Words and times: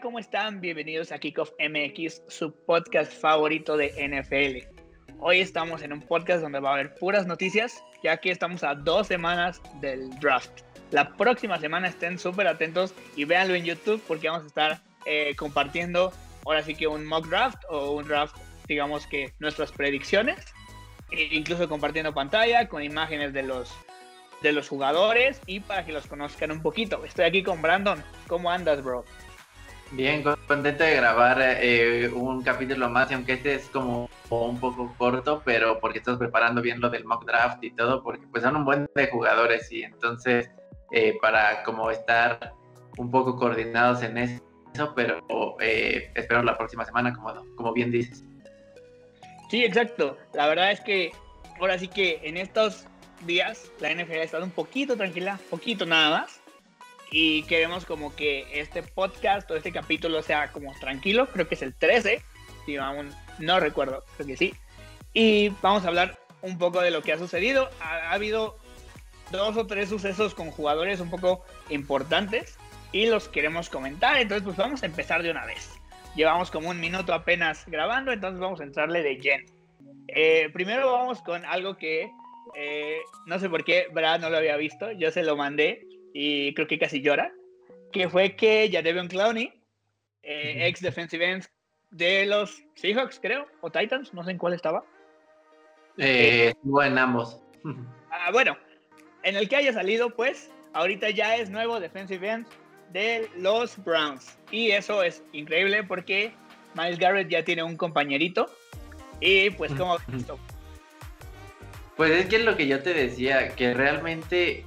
¿cómo 0.00 0.18
están? 0.18 0.60
Bienvenidos 0.60 1.12
a 1.12 1.18
Kickoff 1.18 1.52
MX, 1.60 2.22
su 2.26 2.52
podcast 2.64 3.12
favorito 3.12 3.76
de 3.76 3.90
NFL. 3.90 4.66
Hoy 5.20 5.38
estamos 5.38 5.82
en 5.82 5.92
un 5.92 6.00
podcast 6.00 6.42
donde 6.42 6.58
va 6.58 6.70
a 6.70 6.72
haber 6.74 6.94
puras 6.96 7.28
noticias, 7.28 7.80
ya 8.02 8.16
que 8.16 8.32
estamos 8.32 8.64
a 8.64 8.74
dos 8.74 9.06
semanas 9.06 9.62
del 9.80 10.10
draft. 10.18 10.50
La 10.90 11.14
próxima 11.16 11.60
semana 11.60 11.88
estén 11.88 12.18
súper 12.18 12.48
atentos 12.48 12.92
y 13.14 13.24
véanlo 13.24 13.54
en 13.54 13.66
YouTube 13.66 14.02
porque 14.08 14.28
vamos 14.28 14.42
a 14.44 14.48
estar 14.48 14.82
eh, 15.06 15.36
compartiendo 15.36 16.12
ahora 16.44 16.62
sí 16.62 16.74
que 16.74 16.88
un 16.88 17.06
mock 17.06 17.28
draft 17.28 17.62
o 17.68 17.92
un 17.92 18.08
draft, 18.08 18.36
digamos 18.66 19.06
que 19.06 19.32
nuestras 19.38 19.70
predicciones, 19.70 20.44
e 21.12 21.28
incluso 21.36 21.68
compartiendo 21.68 22.12
pantalla 22.12 22.68
con 22.68 22.82
imágenes 22.82 23.32
de 23.32 23.44
los 23.44 23.72
de 24.42 24.52
los 24.52 24.68
jugadores 24.68 25.40
y 25.46 25.60
para 25.60 25.86
que 25.86 25.92
los 25.92 26.06
conozcan 26.06 26.50
un 26.50 26.60
poquito. 26.60 27.04
Estoy 27.04 27.26
aquí 27.26 27.42
con 27.42 27.62
Brandon. 27.62 28.02
¿Cómo 28.26 28.50
andas, 28.50 28.82
bro? 28.82 29.04
Bien, 29.96 30.24
contento 30.24 30.82
de 30.82 30.96
grabar 30.96 31.38
eh, 31.40 32.10
un 32.12 32.42
capítulo 32.42 32.90
más, 32.90 33.12
aunque 33.12 33.34
este 33.34 33.54
es 33.54 33.68
como 33.68 34.10
un 34.28 34.58
poco 34.58 34.92
corto, 34.98 35.40
pero 35.44 35.78
porque 35.78 35.98
estás 35.98 36.18
preparando 36.18 36.60
bien 36.60 36.80
lo 36.80 36.90
del 36.90 37.04
mock 37.04 37.24
draft 37.24 37.62
y 37.62 37.70
todo, 37.70 38.02
porque 38.02 38.26
pues 38.26 38.42
son 38.42 38.56
un 38.56 38.64
buen 38.64 38.88
de 38.96 39.06
jugadores 39.06 39.70
y 39.70 39.84
entonces 39.84 40.50
eh, 40.90 41.16
para 41.22 41.62
como 41.62 41.92
estar 41.92 42.54
un 42.98 43.08
poco 43.12 43.36
coordinados 43.36 44.02
en 44.02 44.18
eso, 44.18 44.42
pero 44.96 45.20
eh, 45.60 46.10
espero 46.16 46.42
la 46.42 46.58
próxima 46.58 46.84
semana, 46.84 47.14
como, 47.14 47.32
como 47.54 47.72
bien 47.72 47.92
dices. 47.92 48.24
Sí, 49.48 49.64
exacto. 49.64 50.18
La 50.32 50.48
verdad 50.48 50.72
es 50.72 50.80
que 50.80 51.12
ahora 51.60 51.78
sí 51.78 51.86
que 51.86 52.18
en 52.24 52.36
estos 52.36 52.88
días 53.26 53.70
la 53.78 53.94
NFL 53.94 54.14
ha 54.14 54.22
estado 54.24 54.44
un 54.44 54.50
poquito 54.50 54.96
tranquila, 54.96 55.38
poquito 55.50 55.86
nada 55.86 56.10
más. 56.18 56.43
Y 57.16 57.44
queremos 57.44 57.84
como 57.84 58.12
que 58.16 58.44
este 58.52 58.82
podcast 58.82 59.48
o 59.48 59.54
este 59.54 59.70
capítulo 59.70 60.20
sea 60.20 60.50
como 60.50 60.76
tranquilo, 60.80 61.28
creo 61.28 61.46
que 61.46 61.54
es 61.54 61.62
el 61.62 61.72
13, 61.72 62.20
si 62.66 62.76
aún 62.76 63.14
no 63.38 63.60
recuerdo, 63.60 64.02
creo 64.16 64.26
que 64.26 64.36
sí. 64.36 64.52
Y 65.12 65.50
vamos 65.62 65.84
a 65.84 65.88
hablar 65.88 66.18
un 66.42 66.58
poco 66.58 66.80
de 66.80 66.90
lo 66.90 67.02
que 67.02 67.12
ha 67.12 67.18
sucedido. 67.18 67.70
Ha, 67.80 68.10
habido 68.10 68.56
dos 69.30 69.56
o 69.56 69.64
tres 69.64 69.90
sucesos 69.90 70.34
con 70.34 70.50
jugadores 70.50 70.98
un 70.98 71.08
poco 71.08 71.44
importantes 71.70 72.58
y 72.90 73.06
los 73.06 73.28
queremos 73.28 73.70
comentar. 73.70 74.16
Entonces, 74.16 74.42
pues 74.42 74.56
vamos 74.56 74.82
a 74.82 74.86
empezar 74.86 75.22
de 75.22 75.30
una 75.30 75.46
vez. 75.46 75.70
Llevamos 76.16 76.50
como 76.50 76.70
un 76.70 76.80
minuto 76.80 77.14
apenas 77.14 77.64
grabando, 77.68 78.10
entonces 78.10 78.40
vamos 78.40 78.58
a 78.60 78.64
entrarle 78.64 79.04
de 79.04 79.20
lleno. 79.20 79.44
Eh, 80.08 80.50
primero 80.52 80.90
vamos 80.90 81.22
con 81.22 81.44
algo 81.44 81.76
que 81.76 82.10
eh, 82.56 82.98
no 83.26 83.38
sé 83.38 83.48
por 83.48 83.62
qué 83.62 83.86
Brad 83.92 84.18
no 84.18 84.30
lo 84.30 84.36
había 84.36 84.56
visto, 84.56 84.90
yo 84.90 85.12
se 85.12 85.22
lo 85.22 85.36
mandé 85.36 85.86
y 86.14 86.54
creo 86.54 86.68
que 86.68 86.78
casi 86.78 87.02
llora, 87.02 87.30
que 87.92 88.08
fue 88.08 88.36
que 88.36 88.70
Jadeveon 88.72 89.08
Clowney, 89.08 89.52
eh, 90.22 90.66
ex 90.66 90.80
defensive 90.80 91.28
end 91.28 91.44
de 91.90 92.24
los 92.24 92.62
Seahawks, 92.76 93.18
creo, 93.20 93.46
o 93.60 93.70
Titans, 93.70 94.14
no 94.14 94.24
sé 94.24 94.30
en 94.30 94.38
cuál 94.38 94.54
estaba. 94.54 94.84
Eh, 95.98 96.54
bueno, 96.62 97.00
ambos. 97.00 97.40
ah, 98.10 98.30
bueno, 98.32 98.56
en 99.24 99.36
el 99.36 99.48
que 99.48 99.56
haya 99.56 99.72
salido, 99.72 100.14
pues, 100.14 100.50
ahorita 100.72 101.10
ya 101.10 101.36
es 101.36 101.50
nuevo 101.50 101.80
defensive 101.80 102.28
end 102.28 102.46
de 102.92 103.28
los 103.36 103.76
Browns. 103.84 104.38
Y 104.52 104.70
eso 104.70 105.02
es 105.02 105.24
increíble 105.32 105.82
porque 105.82 106.32
Miles 106.76 106.98
Garrett 106.98 107.28
ya 107.28 107.44
tiene 107.44 107.64
un 107.64 107.76
compañerito. 107.76 108.48
Y 109.20 109.50
pues, 109.50 109.72
como 109.74 109.98
Pues 111.96 112.10
es 112.12 112.26
que 112.26 112.36
es 112.36 112.44
lo 112.44 112.56
que 112.56 112.68
yo 112.68 112.82
te 112.82 112.94
decía, 112.94 113.48
que 113.56 113.74
realmente 113.74 114.64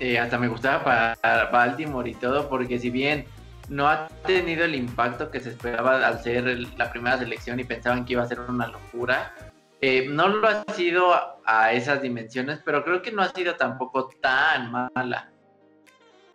eh, 0.00 0.18
hasta 0.18 0.38
me 0.38 0.48
gustaba 0.48 0.84
para 0.84 1.50
Baltimore 1.50 2.08
y 2.08 2.14
todo, 2.14 2.48
porque 2.48 2.78
si 2.78 2.90
bien 2.90 3.24
no 3.68 3.88
ha 3.88 4.08
tenido 4.26 4.64
el 4.64 4.74
impacto 4.74 5.30
que 5.30 5.40
se 5.40 5.50
esperaba 5.50 6.06
al 6.06 6.22
ser 6.22 6.44
la 6.76 6.90
primera 6.90 7.18
selección 7.18 7.60
y 7.60 7.64
pensaban 7.64 8.04
que 8.04 8.14
iba 8.14 8.22
a 8.22 8.26
ser 8.26 8.40
una 8.40 8.68
locura, 8.68 9.34
eh, 9.80 10.06
no 10.08 10.28
lo 10.28 10.48
ha 10.48 10.64
sido 10.72 11.14
a, 11.44 11.72
esas 11.72 12.02
dimensiones, 12.02 12.60
pero 12.64 12.84
creo 12.84 13.02
que 13.02 13.12
no 13.12 13.22
ha 13.22 13.28
sido 13.30 13.56
tampoco 13.56 14.08
tan 14.20 14.72
mala. 14.72 15.30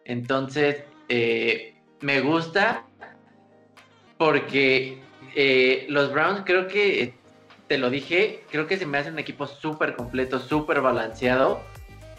Entonces, 0.06 0.84
eh, 1.10 1.76
me 2.02 2.22
gusta 2.22 2.86
porque 4.18 5.02
los 5.90 6.12
Browns 6.14 6.44
creo 6.46 6.68
que 6.68 7.16
te 7.68 7.78
lo 7.78 7.90
dije, 7.90 8.44
creo 8.52 8.68
que 8.68 8.78
se 8.78 8.86
me 8.86 8.98
hace 8.98 9.10
un 9.10 9.20
equipo 9.20 9.48
súper 9.48 9.96
completo, 9.96 10.40
súper 10.40 10.82
balanceado. 10.82 11.62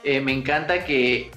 Eh, 0.04 0.20
me 0.20 0.32
encanta 0.32 0.84
que 0.84 1.30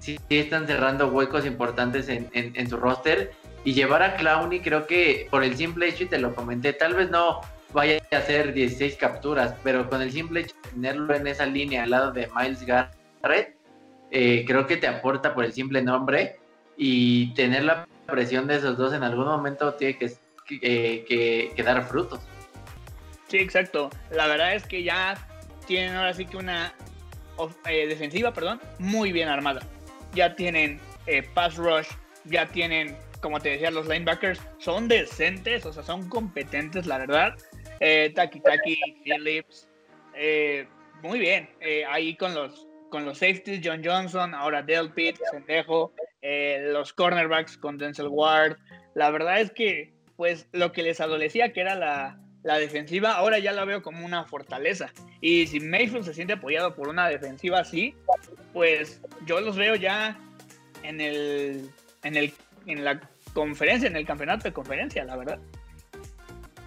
sí, 0.00 0.18
están 0.30 0.66
cerrando 0.66 1.08
huecos 1.08 1.44
importantes 1.44 2.08
en, 2.08 2.68
su 2.68 2.76
roster. 2.76 3.32
Y 3.64 3.74
llevar 3.74 4.02
a 4.02 4.16
Clowney, 4.16 4.60
creo 4.60 4.86
que 4.86 5.26
por 5.30 5.42
el 5.42 5.56
simple 5.56 5.88
hecho, 5.88 6.04
y 6.04 6.06
te 6.06 6.18
lo 6.18 6.34
comenté, 6.34 6.72
tal 6.72 6.94
vez 6.94 7.10
no 7.10 7.40
vaya 7.72 8.00
a 8.12 8.16
hacer 8.16 8.54
16 8.54 8.94
capturas, 8.94 9.54
pero 9.64 9.90
con 9.90 10.00
el 10.02 10.12
simple 10.12 10.40
hecho 10.40 10.54
de 10.62 10.70
tenerlo 10.70 11.14
en 11.14 11.26
esa 11.26 11.46
línea 11.46 11.82
al 11.82 11.90
lado 11.90 12.12
de 12.12 12.30
Miles 12.34 12.64
Garrett, 12.64 13.56
eh, 14.12 14.44
creo 14.46 14.68
que 14.68 14.76
te 14.76 14.86
aporta 14.86 15.34
por 15.34 15.44
el 15.44 15.52
simple 15.52 15.82
nombre 15.82 16.36
y 16.76 17.34
tener 17.34 17.64
la 17.64 17.88
presión 18.06 18.46
de 18.46 18.56
esos 18.56 18.78
dos 18.78 18.94
en 18.94 19.02
algún 19.02 19.26
momento 19.26 19.74
tiene 19.74 19.98
que, 19.98 20.12
eh, 20.62 21.52
que 21.54 21.62
dar 21.64 21.84
frutos. 21.88 22.20
Sí, 23.26 23.38
exacto. 23.38 23.90
La 24.12 24.28
verdad 24.28 24.54
es 24.54 24.64
que 24.64 24.84
ya 24.84 25.16
tienen 25.66 25.96
ahora 25.96 26.14
sí 26.14 26.24
que 26.24 26.36
una 26.36 26.72
eh, 27.66 27.86
defensiva, 27.86 28.32
perdón, 28.32 28.60
muy 28.78 29.12
bien 29.12 29.28
armada. 29.28 29.60
Ya 30.14 30.34
tienen 30.34 30.80
eh, 31.06 31.22
pass 31.34 31.56
rush, 31.56 31.88
ya 32.24 32.46
tienen, 32.46 32.96
como 33.20 33.40
te 33.40 33.50
decía, 33.50 33.70
los 33.70 33.88
linebackers 33.88 34.40
son 34.58 34.88
decentes, 34.88 35.64
o 35.66 35.72
sea, 35.72 35.82
son 35.82 36.08
competentes, 36.08 36.86
la 36.86 36.98
verdad. 36.98 37.34
Eh, 37.80 38.12
Taki 38.14 38.40
Taki, 38.40 38.76
Phillips, 39.04 39.68
eh, 40.14 40.66
muy 41.02 41.18
bien. 41.18 41.48
ahí 41.88 42.16
con 42.16 42.34
los 42.34 42.66
con 42.90 43.04
los 43.04 43.18
safeties, 43.18 43.60
John 43.64 43.82
Johnson, 43.84 44.32
ahora 44.32 44.62
Del 44.62 44.92
Pitt, 44.92 45.18
Sendejo, 45.30 45.92
los 46.22 46.92
cornerbacks 46.92 47.58
con 47.58 47.78
Denzel 47.78 48.08
Ward. 48.08 48.56
La 48.94 49.10
verdad 49.10 49.40
es 49.40 49.50
que, 49.50 49.92
pues, 50.16 50.48
lo 50.52 50.70
que 50.70 50.82
les 50.82 51.00
adolecía, 51.00 51.52
que 51.52 51.60
era 51.62 51.74
la, 51.74 52.18
la 52.46 52.58
defensiva 52.58 53.14
ahora 53.14 53.40
ya 53.40 53.52
la 53.52 53.64
veo 53.64 53.82
como 53.82 54.06
una 54.06 54.24
fortaleza. 54.24 54.92
Y 55.20 55.48
si 55.48 55.58
Mayfield 55.58 56.04
se 56.04 56.14
siente 56.14 56.34
apoyado 56.34 56.76
por 56.76 56.88
una 56.88 57.08
defensiva 57.08 57.58
así, 57.58 57.94
pues 58.52 59.02
yo 59.26 59.40
los 59.40 59.56
veo 59.56 59.74
ya 59.74 60.16
en 60.84 61.00
el, 61.00 61.68
en 62.04 62.16
el, 62.16 62.32
en 62.66 62.84
la 62.84 63.00
conferencia, 63.34 63.88
en 63.88 63.96
el 63.96 64.06
campeonato 64.06 64.44
de 64.44 64.52
conferencia, 64.52 65.04
la 65.04 65.16
verdad. 65.16 65.40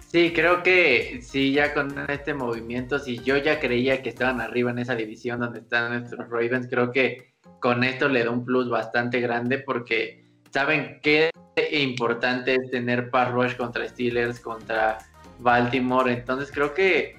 Sí, 0.08 0.32
creo 0.34 0.62
que 0.62 1.20
sí, 1.22 1.52
ya 1.52 1.72
con 1.72 2.10
este 2.10 2.34
movimiento, 2.34 2.98
si 2.98 3.18
yo 3.20 3.38
ya 3.38 3.58
creía 3.58 4.02
que 4.02 4.10
estaban 4.10 4.42
arriba 4.42 4.72
en 4.72 4.80
esa 4.80 4.94
división 4.94 5.40
donde 5.40 5.60
están 5.60 5.92
nuestros 5.92 6.28
Ravens, 6.28 6.68
creo 6.68 6.92
que 6.92 7.32
con 7.58 7.84
esto 7.84 8.08
le 8.10 8.24
da 8.24 8.30
un 8.30 8.44
plus 8.44 8.68
bastante 8.68 9.20
grande 9.20 9.58
porque 9.58 10.26
saben 10.50 11.00
qué 11.02 11.30
importante 11.72 12.56
es 12.56 12.70
tener 12.70 13.08
pass 13.08 13.30
rush 13.30 13.56
contra 13.56 13.88
Steelers, 13.88 14.40
contra 14.40 14.98
Baltimore. 15.40 16.12
Entonces 16.12 16.50
creo 16.52 16.74
que 16.74 17.16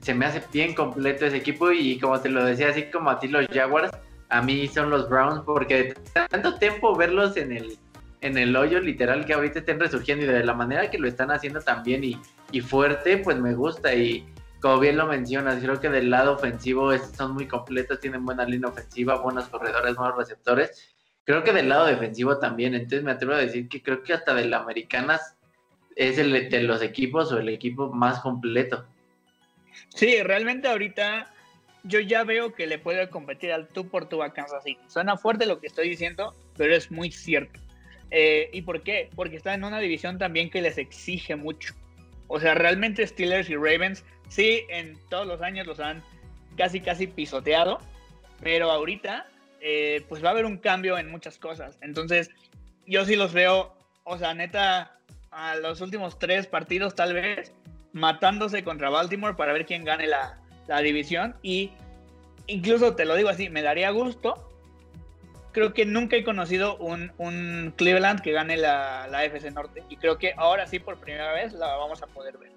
se 0.00 0.14
me 0.14 0.26
hace 0.26 0.42
bien 0.52 0.74
completo 0.74 1.26
ese 1.26 1.36
equipo 1.36 1.72
y 1.72 1.98
como 1.98 2.20
te 2.20 2.28
lo 2.28 2.44
decía, 2.44 2.70
así 2.70 2.84
como 2.84 3.10
a 3.10 3.18
ti 3.18 3.28
los 3.28 3.46
Jaguars, 3.48 3.90
a 4.28 4.42
mí 4.42 4.68
son 4.68 4.90
los 4.90 5.08
Browns 5.08 5.42
porque 5.44 5.94
tanto 6.30 6.58
tiempo 6.58 6.96
verlos 6.96 7.36
en 7.36 7.52
el 7.52 7.78
en 8.22 8.38
el 8.38 8.56
hoyo 8.56 8.80
literal 8.80 9.24
que 9.24 9.34
ahorita 9.34 9.60
estén 9.60 9.78
resurgiendo 9.78 10.24
y 10.24 10.28
de 10.28 10.44
la 10.44 10.54
manera 10.54 10.90
que 10.90 10.98
lo 10.98 11.06
están 11.06 11.30
haciendo 11.30 11.60
también 11.60 12.02
y, 12.02 12.18
y 12.50 12.60
fuerte, 12.60 13.18
pues 13.18 13.38
me 13.38 13.54
gusta 13.54 13.94
y 13.94 14.26
como 14.60 14.80
bien 14.80 14.96
lo 14.96 15.06
mencionas, 15.06 15.62
creo 15.62 15.78
que 15.80 15.88
del 15.88 16.10
lado 16.10 16.34
ofensivo 16.34 16.90
son 16.98 17.34
muy 17.34 17.46
completos, 17.46 18.00
tienen 18.00 18.24
buena 18.24 18.44
línea 18.44 18.70
ofensiva, 18.70 19.20
buenos 19.20 19.48
corredores, 19.48 19.94
buenos 19.94 20.16
receptores. 20.16 20.92
Creo 21.24 21.44
que 21.44 21.52
del 21.52 21.68
lado 21.68 21.86
defensivo 21.86 22.38
también, 22.38 22.74
entonces 22.74 23.02
me 23.02 23.12
atrevo 23.12 23.34
a 23.34 23.38
decir 23.38 23.68
que 23.68 23.82
creo 23.82 24.02
que 24.02 24.14
hasta 24.14 24.34
de 24.34 24.46
la 24.46 24.58
americanas 24.58 25.35
es 25.96 26.18
el 26.18 26.50
de 26.50 26.62
los 26.62 26.82
equipos 26.82 27.32
o 27.32 27.38
el 27.38 27.48
equipo 27.48 27.88
más 27.88 28.20
completo. 28.20 28.86
Sí, 29.88 30.22
realmente 30.22 30.68
ahorita 30.68 31.32
yo 31.84 32.00
ya 32.00 32.22
veo 32.24 32.54
que 32.54 32.66
le 32.66 32.78
puede 32.78 33.08
competir 33.08 33.52
al 33.52 33.68
tú 33.68 33.88
por 33.88 34.08
tú 34.08 34.22
a 34.22 34.32
Kansas 34.32 34.62
City. 34.62 34.78
Suena 34.88 35.16
fuerte 35.16 35.46
lo 35.46 35.58
que 35.58 35.66
estoy 35.66 35.88
diciendo, 35.88 36.34
pero 36.56 36.74
es 36.74 36.90
muy 36.90 37.10
cierto. 37.10 37.58
Eh, 38.10 38.50
¿Y 38.52 38.62
por 38.62 38.82
qué? 38.82 39.08
Porque 39.16 39.36
está 39.36 39.54
en 39.54 39.64
una 39.64 39.80
división 39.80 40.18
también 40.18 40.50
que 40.50 40.60
les 40.60 40.78
exige 40.78 41.34
mucho. 41.34 41.74
O 42.28 42.38
sea, 42.40 42.54
realmente 42.54 43.06
Steelers 43.06 43.48
y 43.48 43.56
Ravens, 43.56 44.04
sí, 44.28 44.64
en 44.68 44.98
todos 45.08 45.26
los 45.26 45.40
años 45.42 45.66
los 45.66 45.80
han 45.80 46.02
casi, 46.56 46.80
casi 46.80 47.06
pisoteado, 47.06 47.80
pero 48.42 48.70
ahorita, 48.70 49.26
eh, 49.60 50.04
pues 50.08 50.22
va 50.24 50.28
a 50.28 50.32
haber 50.32 50.44
un 50.44 50.58
cambio 50.58 50.98
en 50.98 51.10
muchas 51.10 51.38
cosas. 51.38 51.78
Entonces, 51.80 52.30
yo 52.86 53.04
sí 53.04 53.16
los 53.16 53.32
veo, 53.32 53.74
o 54.04 54.18
sea, 54.18 54.34
neta, 54.34 54.95
a 55.36 55.54
los 55.56 55.82
últimos 55.82 56.18
tres 56.18 56.46
partidos 56.46 56.94
tal 56.94 57.12
vez, 57.12 57.52
matándose 57.92 58.64
contra 58.64 58.88
Baltimore 58.88 59.36
para 59.36 59.52
ver 59.52 59.66
quién 59.66 59.84
gane 59.84 60.06
la, 60.06 60.40
división. 60.82 61.36
Y 61.42 61.70
incluso 62.46 62.96
te 62.96 63.04
lo 63.04 63.14
digo 63.14 63.28
así, 63.28 63.48
me 63.48 63.62
daría 63.62 63.90
gusto 63.90 64.42
creo 65.52 65.72
que 65.72 65.86
nunca 65.86 66.16
he 66.16 66.24
conocido 66.24 66.76
un, 66.76 67.12
un 67.16 67.72
Cleveland 67.78 68.20
que 68.20 68.32
gane 68.32 68.58
la, 68.58 69.08
la 69.10 69.24
FC 69.24 69.50
Norte. 69.52 69.82
Y 69.88 69.96
creo 69.96 70.18
que 70.18 70.34
ahora 70.36 70.66
sí, 70.66 70.78
por 70.80 70.98
primera 70.98 71.32
vez, 71.32 71.54
la 71.54 71.76
vamos 71.76 72.02
a 72.02 72.06
poder 72.08 72.36
ver. 72.36 72.52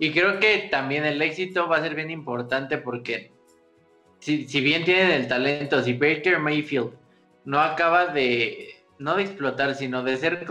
Y 0.00 0.10
creo 0.10 0.40
que 0.40 0.66
también 0.68 1.04
el 1.04 1.22
éxito 1.22 1.68
va 1.68 1.76
a 1.76 1.82
ser 1.82 1.94
bien 1.94 2.10
importante 2.10 2.78
porque 2.78 3.30
si, 4.18 4.48
si 4.48 4.60
bien 4.60 4.84
tienen 4.84 5.12
el 5.12 5.28
talento, 5.28 5.80
si 5.84 5.92
Baker 5.92 6.40
Mayfield 6.40 6.94
no 7.44 7.60
acaba 7.60 8.08
de, 8.08 8.74
no 8.98 9.14
de 9.14 9.22
explotar, 9.22 9.76
sino 9.76 10.02
de 10.02 10.16
ser 10.16 10.44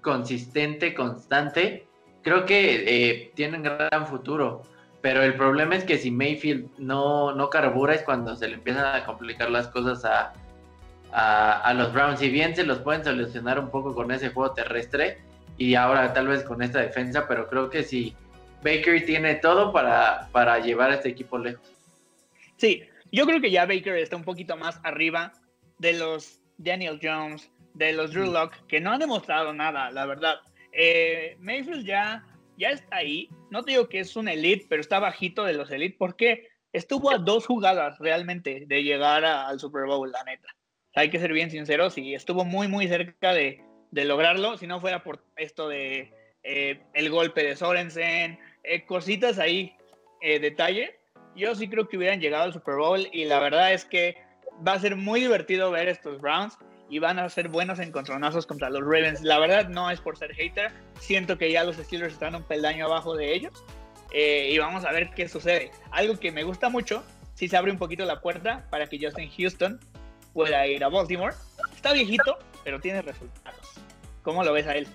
consistente, 0.00 0.94
constante, 0.94 1.86
creo 2.22 2.46
que 2.46 2.84
eh, 2.86 3.32
tienen 3.34 3.62
gran 3.62 4.06
futuro. 4.06 4.62
Pero 5.00 5.22
el 5.22 5.34
problema 5.34 5.76
es 5.76 5.84
que 5.84 5.98
si 5.98 6.10
Mayfield 6.10 6.68
no, 6.78 7.34
no 7.34 7.48
carbura 7.48 7.94
es 7.94 8.02
cuando 8.02 8.36
se 8.36 8.48
le 8.48 8.54
empiezan 8.54 8.94
a 8.94 9.04
complicar 9.06 9.50
las 9.50 9.68
cosas 9.68 10.04
a, 10.04 10.34
a, 11.12 11.72
los 11.74 11.92
Browns. 11.92 12.20
Si 12.20 12.28
bien 12.28 12.54
se 12.54 12.64
los 12.64 12.78
pueden 12.80 13.04
solucionar 13.04 13.58
un 13.58 13.70
poco 13.70 13.94
con 13.94 14.10
ese 14.10 14.30
juego 14.30 14.52
terrestre 14.52 15.18
y 15.56 15.74
ahora 15.74 16.12
tal 16.12 16.28
vez 16.28 16.42
con 16.42 16.62
esta 16.62 16.80
defensa, 16.80 17.26
pero 17.26 17.48
creo 17.48 17.70
que 17.70 17.82
si 17.82 18.14
Baker 18.62 19.04
tiene 19.06 19.36
todo 19.36 19.72
para, 19.72 20.28
para 20.32 20.58
llevar 20.58 20.90
a 20.90 20.94
este 20.94 21.08
equipo 21.08 21.38
lejos. 21.38 21.72
Sí, 22.56 22.82
yo 23.10 23.26
creo 23.26 23.40
que 23.40 23.50
ya 23.50 23.66
Baker 23.66 23.96
está 23.96 24.16
un 24.16 24.24
poquito 24.24 24.56
más 24.56 24.80
arriba 24.82 25.32
de 25.78 25.94
los 25.94 26.40
Daniel 26.58 27.00
Jones, 27.02 27.50
de 27.74 27.92
los 27.92 28.12
Drew 28.12 28.30
Locke, 28.30 28.56
que 28.68 28.80
no 28.80 28.92
han 28.92 29.00
demostrado 29.00 29.52
nada, 29.52 29.90
la 29.90 30.06
verdad. 30.06 30.40
Eh, 30.72 31.36
Mayfield 31.40 31.86
ya, 31.86 32.24
ya 32.56 32.70
está 32.70 32.96
ahí. 32.96 33.28
No 33.50 33.62
te 33.62 33.72
digo 33.72 33.88
que 33.88 34.00
es 34.00 34.16
un 34.16 34.28
elite, 34.28 34.66
pero 34.68 34.80
está 34.80 34.98
bajito 34.98 35.44
de 35.44 35.54
los 35.54 35.70
elite 35.70 35.96
porque 35.98 36.48
estuvo 36.72 37.10
a 37.10 37.18
dos 37.18 37.46
jugadas 37.46 37.98
realmente 37.98 38.64
de 38.66 38.82
llegar 38.82 39.24
al 39.24 39.58
Super 39.58 39.86
Bowl, 39.86 40.10
la 40.10 40.24
neta. 40.24 40.48
Hay 40.94 41.10
que 41.10 41.18
ser 41.18 41.32
bien 41.32 41.50
sinceros 41.50 41.96
y 41.98 42.14
estuvo 42.14 42.44
muy, 42.44 42.68
muy 42.68 42.88
cerca 42.88 43.32
de, 43.32 43.62
lograrlo. 43.92 44.56
Si 44.56 44.66
no 44.66 44.80
fuera 44.80 45.02
por 45.02 45.24
esto 45.36 45.68
de 45.68 46.12
eh, 46.42 46.80
el 46.94 47.10
golpe 47.10 47.44
de 47.44 47.56
Sorensen, 47.56 48.38
eh, 48.64 48.84
cositas 48.86 49.38
ahí, 49.38 49.76
detalle. 50.20 50.96
Yo 51.34 51.54
sí 51.54 51.68
creo 51.68 51.88
que 51.88 51.96
hubieran 51.96 52.20
llegado 52.20 52.44
al 52.44 52.52
Super 52.52 52.74
Bowl 52.74 53.08
y 53.10 53.24
la 53.24 53.40
verdad 53.40 53.72
es 53.72 53.86
que 53.86 54.16
va 54.66 54.74
a 54.74 54.78
ser 54.78 54.96
muy 54.96 55.20
divertido 55.20 55.70
ver 55.70 55.88
estos 55.88 56.20
Browns 56.20 56.58
y 56.90 56.98
van 56.98 57.18
a 57.18 57.28
ser 57.28 57.48
buenos 57.48 57.78
encontronazos 57.78 58.46
contra 58.46 58.68
los 58.68 58.82
Ravens. 58.82 59.22
La 59.22 59.38
verdad 59.38 59.68
no 59.68 59.90
es 59.90 60.00
por 60.00 60.18
ser 60.18 60.34
hater, 60.34 60.72
siento 60.98 61.38
que 61.38 61.50
ya 61.50 61.64
los 61.64 61.76
Steelers 61.76 62.12
están 62.12 62.34
un 62.34 62.42
peldaño 62.42 62.86
abajo 62.86 63.16
de 63.16 63.32
ellos 63.32 63.64
eh, 64.12 64.50
y 64.52 64.58
vamos 64.58 64.84
a 64.84 64.92
ver 64.92 65.10
qué 65.14 65.28
sucede. 65.28 65.70
Algo 65.92 66.18
que 66.18 66.32
me 66.32 66.42
gusta 66.42 66.68
mucho, 66.68 67.04
si 67.34 67.48
se 67.48 67.56
abre 67.56 67.70
un 67.70 67.78
poquito 67.78 68.04
la 68.04 68.20
puerta 68.20 68.66
para 68.70 68.86
que 68.86 68.98
Justin 69.00 69.30
Houston 69.30 69.80
pueda 70.34 70.66
ir 70.66 70.82
a 70.82 70.88
Baltimore. 70.88 71.34
Está 71.74 71.92
viejito, 71.92 72.38
pero 72.64 72.80
tiene 72.80 73.02
resultados. 73.02 73.60
¿Cómo 74.22 74.44
lo 74.44 74.52
ves 74.52 74.66
a 74.66 74.74
él? 74.74 74.86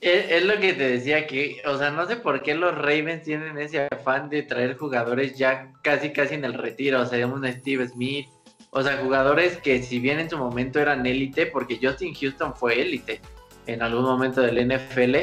Es, 0.00 0.44
lo 0.44 0.58
que 0.58 0.72
te 0.72 0.88
decía 0.88 1.28
que, 1.28 1.62
o 1.64 1.78
sea, 1.78 1.90
no 1.90 2.06
sé 2.08 2.16
por 2.16 2.42
qué 2.42 2.56
los 2.56 2.74
Ravens 2.74 3.22
tienen 3.22 3.56
ese 3.56 3.86
afán 3.88 4.30
de 4.30 4.42
traer 4.42 4.76
jugadores 4.76 5.38
ya 5.38 5.72
casi 5.82 6.12
casi 6.12 6.34
en 6.34 6.44
el 6.44 6.54
retiro, 6.54 7.02
o 7.02 7.06
sea, 7.06 7.24
un 7.24 7.46
Steve 7.46 7.86
Smith, 7.86 8.26
o 8.74 8.82
sea, 8.82 8.96
jugadores 8.96 9.58
que 9.58 9.82
si 9.82 10.00
bien 10.00 10.18
en 10.18 10.30
su 10.30 10.38
momento 10.38 10.80
eran 10.80 11.04
élite, 11.04 11.44
porque 11.44 11.78
Justin 11.80 12.14
Houston 12.14 12.56
fue 12.56 12.80
élite 12.80 13.20
en 13.66 13.82
algún 13.82 14.04
momento 14.04 14.40
del 14.40 14.66
NFL, 14.66 15.14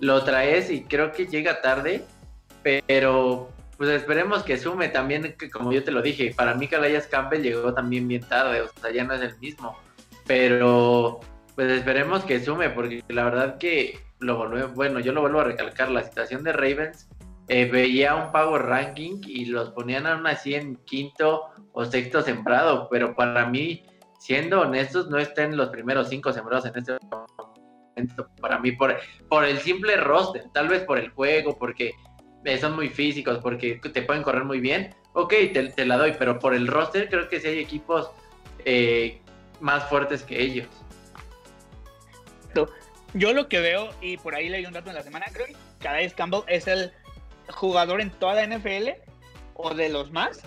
lo 0.00 0.22
traes 0.24 0.70
y 0.70 0.82
creo 0.82 1.10
que 1.12 1.26
llega 1.26 1.62
tarde, 1.62 2.04
pero 2.62 3.48
pues 3.78 3.88
esperemos 3.90 4.42
que 4.42 4.58
sume 4.58 4.88
también, 4.88 5.34
que 5.38 5.48
como 5.48 5.72
yo 5.72 5.82
te 5.82 5.90
lo 5.90 6.02
dije, 6.02 6.34
para 6.36 6.54
mí 6.54 6.68
Calayas 6.68 7.06
Campbell 7.06 7.42
llegó 7.42 7.72
también 7.72 8.06
bien 8.06 8.22
tarde, 8.22 8.60
o 8.60 8.68
sea, 8.78 8.92
ya 8.92 9.04
no 9.04 9.14
es 9.14 9.22
el 9.22 9.38
mismo, 9.38 9.78
pero 10.26 11.20
pues 11.54 11.72
esperemos 11.72 12.24
que 12.24 12.44
sume, 12.44 12.68
porque 12.68 13.02
la 13.08 13.24
verdad 13.24 13.56
que 13.56 13.98
lo 14.18 14.36
volvemos, 14.36 14.74
bueno, 14.74 15.00
yo 15.00 15.12
lo 15.12 15.22
vuelvo 15.22 15.40
a 15.40 15.44
recalcar, 15.44 15.90
la 15.90 16.04
situación 16.04 16.44
de 16.44 16.52
Ravens 16.52 17.08
eh, 17.48 17.64
veía 17.64 18.14
un 18.14 18.30
Power 18.30 18.62
Ranking 18.62 19.20
y 19.26 19.46
los 19.46 19.70
ponían 19.70 20.06
aún 20.06 20.26
así 20.26 20.54
en 20.54 20.76
quinto 20.84 21.44
o 21.72 21.84
sexto 21.84 22.22
sembrado, 22.22 22.88
pero 22.90 23.14
para 23.14 23.46
mí, 23.46 23.84
siendo 24.18 24.60
honestos, 24.60 25.08
no 25.08 25.18
está 25.18 25.44
en 25.44 25.56
los 25.56 25.70
primeros 25.70 26.08
cinco 26.08 26.32
sembrados 26.32 26.66
en 26.66 26.76
este 26.76 26.98
momento. 27.10 28.28
Para 28.40 28.58
mí, 28.58 28.72
por, 28.72 28.96
por 29.28 29.44
el 29.44 29.58
simple 29.58 29.96
roster, 29.96 30.44
tal 30.52 30.68
vez 30.68 30.82
por 30.84 30.98
el 30.98 31.10
juego, 31.10 31.58
porque 31.58 31.94
son 32.60 32.76
muy 32.76 32.88
físicos, 32.88 33.38
porque 33.38 33.80
te 33.92 34.02
pueden 34.02 34.22
correr 34.22 34.44
muy 34.44 34.60
bien. 34.60 34.94
Ok, 35.12 35.34
te, 35.52 35.84
la 35.84 35.96
doy, 35.96 36.14
pero 36.18 36.38
por 36.38 36.54
el 36.54 36.66
roster 36.66 37.08
creo 37.08 37.28
que 37.28 37.40
sí 37.40 37.48
hay 37.48 37.58
equipos 37.58 38.10
eh, 38.64 39.20
más 39.60 39.88
fuertes 39.88 40.22
que 40.22 40.40
ellos. 40.40 40.66
Yo 43.14 43.32
lo 43.32 43.48
que 43.48 43.60
veo, 43.60 43.88
y 44.02 44.18
por 44.18 44.34
ahí 44.34 44.48
leí 44.48 44.66
un 44.66 44.72
dato 44.72 44.90
en 44.90 44.96
la 44.96 45.02
semana, 45.02 45.26
creo 45.32 45.46
que 45.46 45.56
Calais 45.80 46.12
Campbell 46.12 46.42
es 46.46 46.66
el 46.66 46.92
jugador 47.50 48.00
en 48.00 48.10
toda 48.10 48.34
la 48.34 48.56
NFL 48.56 48.90
o 49.54 49.74
de 49.74 49.88
los 49.88 50.10
más 50.10 50.42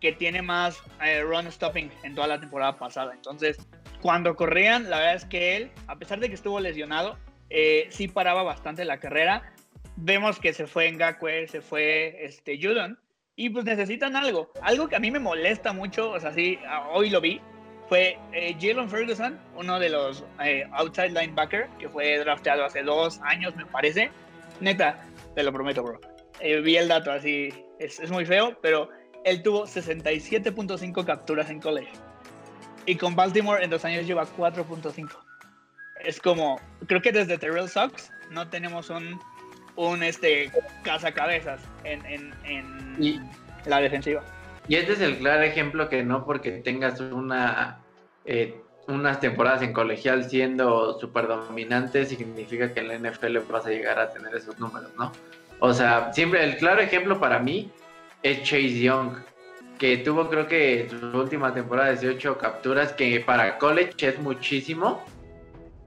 que 0.00 0.12
tiene 0.12 0.42
más 0.42 0.82
eh, 1.02 1.22
run 1.22 1.50
stopping 1.50 1.88
en 2.02 2.14
toda 2.14 2.26
la 2.26 2.38
temporada 2.38 2.76
pasada. 2.76 3.14
Entonces, 3.14 3.56
cuando 4.02 4.36
corrían, 4.36 4.90
la 4.90 4.98
verdad 4.98 5.14
es 5.14 5.24
que 5.24 5.56
él, 5.56 5.70
a 5.86 5.96
pesar 5.96 6.20
de 6.20 6.28
que 6.28 6.34
estuvo 6.34 6.60
lesionado, 6.60 7.16
eh, 7.48 7.86
sí 7.90 8.08
paraba 8.08 8.42
bastante 8.42 8.84
la 8.84 8.98
carrera. 8.98 9.54
Vemos 9.96 10.38
que 10.38 10.52
se 10.52 10.66
fue 10.66 10.88
en 10.88 10.96
Ngakwe, 10.96 11.48
se 11.48 11.62
fue 11.62 12.22
este, 12.22 12.60
Judon, 12.60 12.98
y 13.36 13.48
pues 13.48 13.64
necesitan 13.64 14.14
algo. 14.14 14.52
Algo 14.60 14.88
que 14.88 14.96
a 14.96 15.00
mí 15.00 15.10
me 15.10 15.20
molesta 15.20 15.72
mucho, 15.72 16.10
o 16.10 16.20
sea, 16.20 16.32
sí, 16.32 16.58
hoy 16.92 17.08
lo 17.08 17.20
vi, 17.20 17.40
fue 17.88 18.18
eh, 18.32 18.56
Jalen 18.60 18.88
Ferguson, 18.88 19.38
uno 19.56 19.78
de 19.78 19.88
los 19.88 20.24
eh, 20.42 20.66
outside 20.72 21.10
linebacker, 21.10 21.68
que 21.78 21.88
fue 21.88 22.18
drafteado 22.18 22.64
hace 22.64 22.82
dos 22.82 23.20
años, 23.22 23.54
me 23.56 23.66
parece. 23.66 24.10
Neta, 24.60 25.02
te 25.34 25.42
lo 25.42 25.52
prometo, 25.52 25.82
bro. 25.82 26.00
Eh, 26.40 26.60
vi 26.60 26.76
el 26.76 26.88
dato 26.88 27.10
así, 27.10 27.52
es, 27.78 28.00
es 28.00 28.10
muy 28.10 28.26
feo, 28.26 28.58
pero 28.60 28.88
él 29.24 29.42
tuvo 29.42 29.64
67.5 29.64 31.04
capturas 31.04 31.50
en 31.50 31.60
college. 31.60 31.92
Y 32.86 32.96
con 32.96 33.16
Baltimore 33.16 33.64
en 33.64 33.70
dos 33.70 33.84
años 33.84 34.06
lleva 34.06 34.26
4.5. 34.36 35.08
Es 36.04 36.20
como, 36.20 36.60
creo 36.86 37.00
que 37.00 37.12
desde 37.12 37.38
Terrell 37.38 37.68
Sox 37.68 38.10
no 38.30 38.48
tenemos 38.48 38.90
un, 38.90 39.18
un 39.76 40.02
este, 40.02 40.50
cazacabezas 40.82 41.62
en, 41.84 42.04
en, 42.04 42.34
en 42.44 43.30
la 43.64 43.80
defensiva. 43.80 44.22
Y 44.68 44.76
este 44.76 44.94
es 44.94 45.00
el 45.00 45.16
claro 45.18 45.42
ejemplo 45.42 45.88
que 45.88 46.02
no 46.02 46.24
porque 46.24 46.50
tengas 46.52 47.00
una 47.00 47.80
eh, 48.24 48.60
unas 48.86 49.20
temporadas 49.20 49.62
en 49.62 49.72
colegial 49.72 50.28
siendo 50.28 50.98
súper 50.98 51.26
dominante 51.26 52.04
significa 52.04 52.72
que 52.72 52.80
en 52.80 52.88
la 52.88 52.98
NFL 52.98 53.38
vas 53.50 53.66
a 53.66 53.70
llegar 53.70 53.98
a 53.98 54.10
tener 54.10 54.34
esos 54.34 54.58
números, 54.58 54.90
¿no? 54.98 55.12
O 55.60 55.72
sea, 55.72 56.12
siempre 56.12 56.44
el 56.44 56.56
claro 56.56 56.80
ejemplo 56.80 57.18
para 57.20 57.38
mí 57.38 57.70
es 58.22 58.42
Chase 58.42 58.80
Young, 58.80 59.16
que 59.78 59.98
tuvo 59.98 60.28
creo 60.28 60.46
que 60.46 60.88
su 60.88 61.16
última 61.16 61.52
temporada 61.52 61.90
18 61.90 62.38
capturas, 62.38 62.92
que 62.92 63.20
para 63.20 63.58
college 63.58 64.08
es 64.08 64.18
muchísimo. 64.18 65.04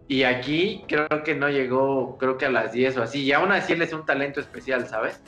Y 0.08 0.24
aquí 0.24 0.84
creo 0.88 1.08
que 1.24 1.36
no 1.36 1.50
llegó, 1.50 2.18
creo 2.18 2.38
que 2.38 2.46
a 2.46 2.50
las 2.50 2.72
10 2.72 2.98
o 2.98 3.04
así. 3.04 3.24
Y 3.24 3.34
aún 3.34 3.52
así 3.52 3.74
él 3.74 3.82
es 3.82 3.92
un 3.92 4.06
talento 4.06 4.40
especial, 4.40 4.88
¿sabes? 4.88 5.20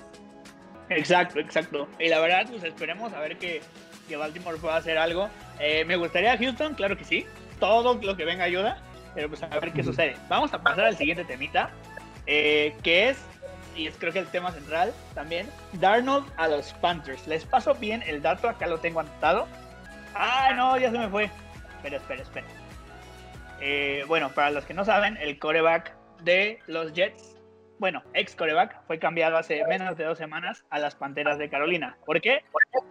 Exacto, 0.89 1.39
exacto. 1.39 1.87
Y 1.99 2.07
la 2.07 2.19
verdad, 2.19 2.47
pues 2.49 2.63
esperemos 2.63 3.11
a 3.13 3.19
ver 3.19 3.37
que, 3.37 3.61
que 4.07 4.15
Baltimore 4.15 4.57
pueda 4.57 4.77
hacer 4.77 4.97
algo. 4.97 5.29
Eh, 5.59 5.83
me 5.85 5.97
gustaría 5.97 6.37
Houston, 6.37 6.75
claro 6.75 6.97
que 6.97 7.03
sí. 7.03 7.25
Todo 7.59 7.99
lo 8.01 8.15
que 8.15 8.23
venga 8.23 8.45
ayuda. 8.45 8.81
Pero 9.15 9.27
pues 9.27 9.43
a 9.43 9.47
ver 9.47 9.73
qué 9.73 9.83
sucede. 9.83 10.15
Vamos 10.29 10.53
a 10.53 10.61
pasar 10.61 10.85
al 10.85 10.95
siguiente 10.95 11.25
temita. 11.25 11.71
Eh, 12.25 12.75
que 12.83 13.09
es 13.09 13.17
y 13.79 13.87
es 13.87 13.97
creo 13.97 14.11
que 14.11 14.19
el 14.19 14.27
tema 14.27 14.51
central 14.51 14.93
también, 15.15 15.47
Darnold 15.73 16.29
a 16.35 16.49
los 16.49 16.73
Panthers. 16.73 17.25
Les 17.27 17.45
paso 17.45 17.73
bien 17.73 18.03
el 18.05 18.21
dato, 18.21 18.49
acá 18.49 18.67
lo 18.67 18.79
tengo 18.79 18.99
anotado. 18.99 19.47
Ah, 20.13 20.51
no, 20.55 20.77
ya 20.77 20.91
se 20.91 20.97
me 20.99 21.07
fue. 21.07 21.29
Espera, 21.77 21.97
espera, 21.97 22.21
espera. 22.21 22.47
Eh, 23.61 24.03
bueno, 24.07 24.29
para 24.31 24.51
los 24.51 24.65
que 24.65 24.73
no 24.73 24.83
saben, 24.83 25.15
el 25.17 25.39
coreback 25.39 25.95
de 26.23 26.59
los 26.67 26.91
Jets, 26.91 27.37
bueno, 27.79 28.03
ex 28.13 28.35
coreback, 28.35 28.85
fue 28.85 28.99
cambiado 28.99 29.37
hace 29.37 29.65
menos 29.67 29.95
de 29.95 30.03
dos 30.03 30.17
semanas 30.17 30.65
a 30.69 30.79
las 30.79 30.95
Panteras 30.95 31.37
de 31.37 31.49
Carolina. 31.49 31.97
¿Por 32.05 32.19
qué? 32.19 32.43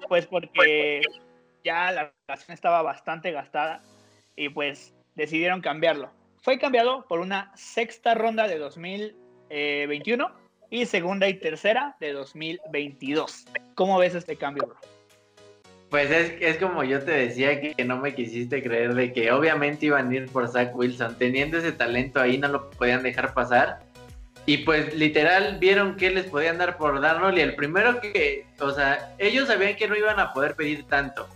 Pues 0.09 0.27
porque 0.27 1.03
ya 1.65 1.93
la 1.93 2.13
relación 2.27 2.55
estaba 2.55 2.81
bastante 2.81 3.31
gastada 3.31 3.83
y 4.37 4.49
pues 4.49 4.95
decidieron 5.17 5.61
cambiarlo. 5.61 6.11
Fue 6.41 6.59
cambiado 6.59 7.07
por 7.07 7.21
una 7.21 7.53
sexta 7.57 8.15
ronda 8.15 8.49
de 8.49 8.57
2021 8.57 10.48
y 10.71 10.87
segunda 10.87 11.29
y 11.29 11.35
tercera 11.35 11.97
de 12.01 12.13
2022. 12.13 13.47
¿Cómo 13.75 13.99
ves 13.99 14.15
este 14.15 14.37
cambio, 14.37 14.67
bro? 14.67 14.77
Pues 15.91 16.11
es, 16.11 16.59
como 16.59 16.85
yo 16.85 17.03
te 17.03 17.13
decía 17.13 17.61
que 17.61 17.85
no 17.85 17.97
me 17.97 18.15
quisiste 18.15 18.63
creer 18.63 18.95
de 18.95 19.13
que 19.13 19.33
obviamente 19.33 19.87
iban 19.87 20.11
a 20.11 20.15
ir 20.15 20.27
por 20.27 20.47
Zach 20.47 20.75
Wilson. 20.75 21.17
Teniendo 21.17 21.57
ese 21.59 21.73
talento 21.73 22.21
ahí 22.21 22.37
no 22.37 22.49
lo 22.49 22.71
podían 22.71 23.03
dejar 23.03 23.33
pasar. 23.33 23.81
Y 24.45 24.59
pues 24.59 24.95
literal 24.95 25.59
vieron 25.59 25.97
que 25.97 26.11
les 26.11 26.27
podían 26.27 26.59
dar 26.59 26.77
por 26.77 27.01
Darnold 27.01 27.39
y 27.39 27.43
el 27.43 27.55
primero 27.55 28.01
que, 28.01 28.47
o 28.61 28.71
sea, 28.71 29.15
ellos 29.19 29.49
sabían 29.49 29.77
que 29.77 29.89
no 29.89 29.97
iban 29.97 30.19
a 30.21 30.33
poder 30.33 30.55
pedir 30.55 30.85
tanto. 30.85 31.29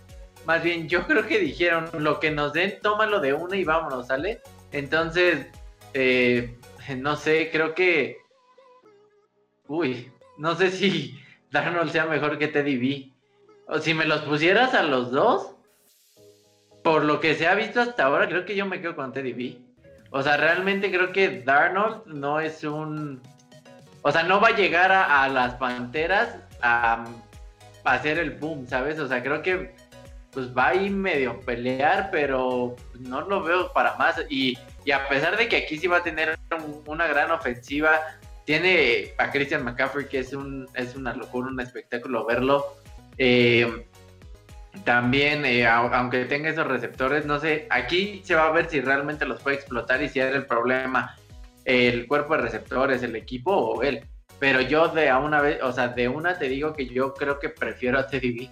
más 0.45 0.63
bien 0.63 0.87
yo 0.89 1.05
creo 1.07 1.25
que 1.25 1.39
dijeron, 1.39 1.89
lo 1.97 2.19
que 2.19 2.31
nos 2.31 2.53
den, 2.53 2.79
tómalo 2.81 3.19
de 3.19 3.33
una 3.33 3.55
y 3.55 3.63
vámonos, 3.63 4.07
¿sale? 4.07 4.41
Entonces, 4.71 5.47
eh, 5.93 6.57
no 6.97 7.15
sé, 7.15 7.49
creo 7.51 7.73
que... 7.73 8.22
Uy, 9.73 10.11
no 10.37 10.53
sé 10.53 10.69
si 10.69 11.19
Darnold 11.49 11.91
sea 11.91 12.05
mejor 12.05 12.37
que 12.37 12.47
Teddy 12.47 12.77
B. 12.77 13.11
O 13.67 13.79
si 13.79 13.95
me 13.95 14.05
los 14.05 14.21
pusieras 14.21 14.75
a 14.75 14.83
los 14.83 15.09
dos, 15.09 15.55
por 16.83 17.03
lo 17.03 17.19
que 17.19 17.33
se 17.33 17.47
ha 17.47 17.55
visto 17.55 17.81
hasta 17.81 18.03
ahora, 18.03 18.27
creo 18.27 18.45
que 18.45 18.55
yo 18.55 18.67
me 18.67 18.79
quedo 18.79 18.95
con 18.95 19.11
Teddy 19.11 19.33
B. 19.33 19.57
O 20.11 20.21
sea, 20.21 20.37
realmente 20.37 20.91
creo 20.91 21.11
que 21.11 21.41
Darnold 21.41 22.05
no 22.05 22.39
es 22.39 22.63
un... 22.63 23.19
O 24.03 24.11
sea, 24.11 24.21
no 24.21 24.39
va 24.39 24.49
a 24.49 24.55
llegar 24.55 24.91
a, 24.91 25.27
las 25.27 25.55
Panteras 25.55 26.37
a, 26.61 27.05
hacer 27.83 28.19
el 28.19 28.29
boom, 28.29 28.67
¿sabes? 28.67 28.99
O 28.99 29.07
sea, 29.07 29.23
creo 29.23 29.41
que 29.41 29.73
pues 30.29 30.55
va 30.55 30.67
a 30.67 30.75
ir 30.75 30.91
medio 30.91 31.39
pelear, 31.39 32.09
pero 32.11 32.75
no 32.99 33.21
lo 33.21 33.41
veo 33.41 33.73
para 33.73 33.95
más. 33.95 34.21
Y, 34.29 34.55
a 34.93 35.07
pesar 35.07 35.35
de 35.35 35.47
que 35.47 35.57
aquí 35.57 35.79
sí 35.79 35.87
va 35.87 35.97
a 35.97 36.03
tener 36.03 36.37
una 36.85 37.07
gran 37.07 37.31
ofensiva, 37.31 37.99
tiene 38.45 39.13
a 39.17 39.31
Christian 39.31 39.63
McCaffrey, 39.63 40.07
que 40.07 40.19
es, 40.19 40.33
un, 40.33 40.67
es 40.73 40.95
una 40.95 41.13
locura, 41.13 41.49
un 41.49 41.59
espectáculo 41.59 42.25
verlo. 42.25 42.65
Eh, 43.17 43.85
también, 44.83 45.45
eh, 45.45 45.67
aunque 45.67 46.25
tenga 46.25 46.49
esos 46.49 46.67
receptores, 46.67 47.25
no 47.25 47.39
sé, 47.39 47.67
aquí 47.69 48.21
se 48.23 48.35
va 48.35 48.47
a 48.47 48.51
ver 48.51 48.69
si 48.69 48.81
realmente 48.81 49.25
los 49.25 49.41
puede 49.41 49.57
explotar 49.57 50.01
y 50.01 50.09
si 50.09 50.19
es 50.19 50.33
el 50.33 50.45
problema 50.45 51.15
el 51.65 52.07
cuerpo 52.07 52.35
de 52.35 52.41
receptores, 52.41 53.03
el 53.03 53.15
equipo 53.15 53.51
o 53.51 53.83
él. 53.83 54.05
Pero 54.39 54.61
yo 54.61 54.87
de 54.89 55.09
a 55.09 55.19
una 55.19 55.41
vez, 55.41 55.61
o 55.61 55.71
sea, 55.71 55.87
de 55.87 56.07
una 56.07 56.37
te 56.37 56.49
digo 56.49 56.73
que 56.73 56.87
yo 56.87 57.13
creo 57.13 57.39
que 57.39 57.49
prefiero 57.49 57.99
a 57.99 58.07
Teddy 58.07 58.39
B. 58.39 58.49